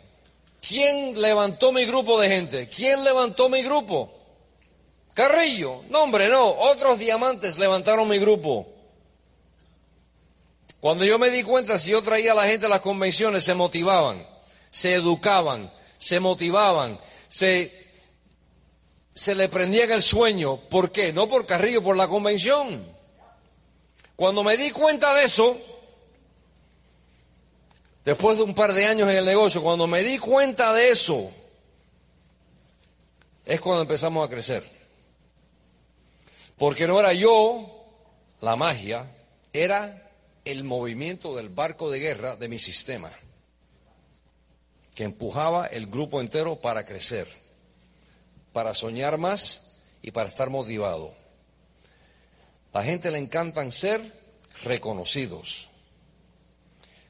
[0.67, 2.67] ¿Quién levantó mi grupo de gente?
[2.67, 4.11] ¿Quién levantó mi grupo?
[5.13, 5.83] Carrillo.
[5.91, 6.49] No, hombre, no.
[6.49, 8.72] Otros diamantes levantaron mi grupo.
[10.83, 13.53] Cuando yo me di cuenta, si yo traía a la gente a las convenciones, se
[13.53, 14.27] motivaban,
[14.69, 17.87] se educaban, se motivaban, se,
[19.13, 20.57] se le prendían el sueño.
[20.57, 21.13] ¿Por qué?
[21.13, 22.85] No por Carrillo, por la convención.
[24.17, 25.55] Cuando me di cuenta de eso,
[28.03, 31.31] Después de un par de años en el negocio, cuando me di cuenta de eso,
[33.45, 34.69] es cuando empezamos a crecer.
[36.57, 37.85] Porque no era yo
[38.41, 39.09] la magia,
[39.53, 40.02] era
[40.45, 43.11] el movimiento del barco de guerra de mi sistema,
[44.95, 47.27] que empujaba el grupo entero para crecer,
[48.51, 51.13] para soñar más y para estar motivado.
[52.73, 54.01] A la gente le encantan ser
[54.63, 55.69] reconocidos.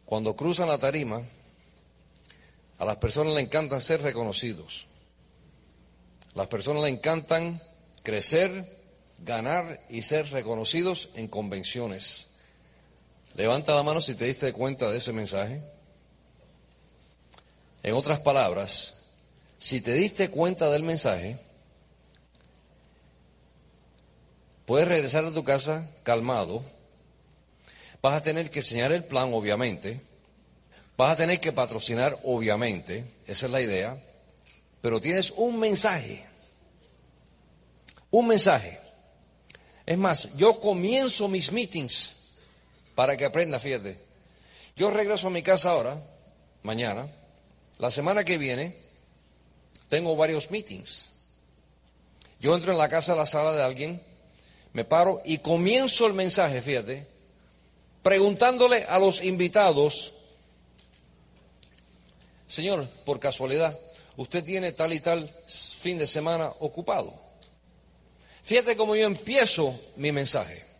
[0.06, 1.22] Cuando cruzan la tarima,
[2.78, 4.88] a las personas le encantan ser reconocidos.
[6.36, 7.62] A las personas le encantan
[8.04, 8.78] crecer,
[9.20, 12.33] ganar y ser reconocidos en convenciones.
[13.36, 15.62] Levanta la mano si te diste cuenta de ese mensaje.
[17.82, 18.94] En otras palabras,
[19.58, 21.38] si te diste cuenta del mensaje,
[24.66, 26.64] puedes regresar a tu casa calmado.
[28.04, 30.00] Vas a tener que enseñar el plan, obviamente.
[30.96, 33.04] Vas a tener que patrocinar, obviamente.
[33.26, 34.02] Esa es la idea.
[34.80, 36.24] Pero tienes un mensaje.
[38.12, 38.80] Un mensaje.
[39.88, 42.23] Es más, yo comienzo mis meetings
[42.96, 43.98] para que aprenda, fíjate.
[44.76, 46.02] Yo regreso a mi casa ahora,
[46.64, 47.08] mañana.
[47.80, 48.78] La semana que viene
[49.90, 51.12] tengo varios meetings.
[52.40, 54.02] Yo entro en la casa, la sala de alguien,
[54.74, 57.08] me paro y comienzo el mensaje, fíjate,
[58.02, 60.14] preguntándole a los invitados,
[62.48, 63.80] Señor, por casualidad,
[64.18, 67.14] usted tiene tal y tal fin de semana ocupado.
[68.44, 70.73] Fíjate cómo yo empiezo mi mensaje.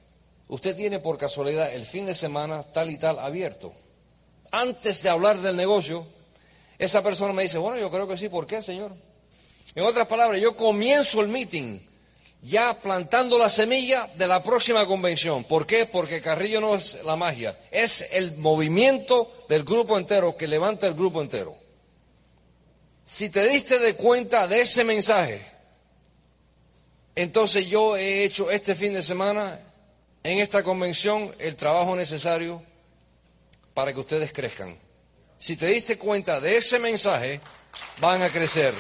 [0.48, 3.74] Usted tiene por casualidad el fin de semana tal y tal abierto.
[4.52, 6.06] Antes de hablar del negocio,
[6.78, 8.92] esa persona me dice, bueno, yo creo que sí, ¿por qué, Señor?
[9.76, 11.80] En otras palabras, yo comienzo el meeting
[12.44, 15.46] ya plantando la semilla de la próxima convención.
[15.46, 15.86] ¿Por qué?
[15.86, 20.94] Porque Carrillo no es la magia, es el movimiento del grupo entero que levanta el
[20.94, 21.56] grupo entero.
[23.06, 25.46] Si te diste de cuenta de ese mensaje,
[27.16, 29.60] entonces yo he hecho este fin de semana
[30.24, 32.64] en esta convención el trabajo necesario
[33.74, 34.78] para que ustedes crezcan.
[35.38, 37.42] Si te diste cuenta de ese mensaje,
[38.00, 38.74] van a crecer.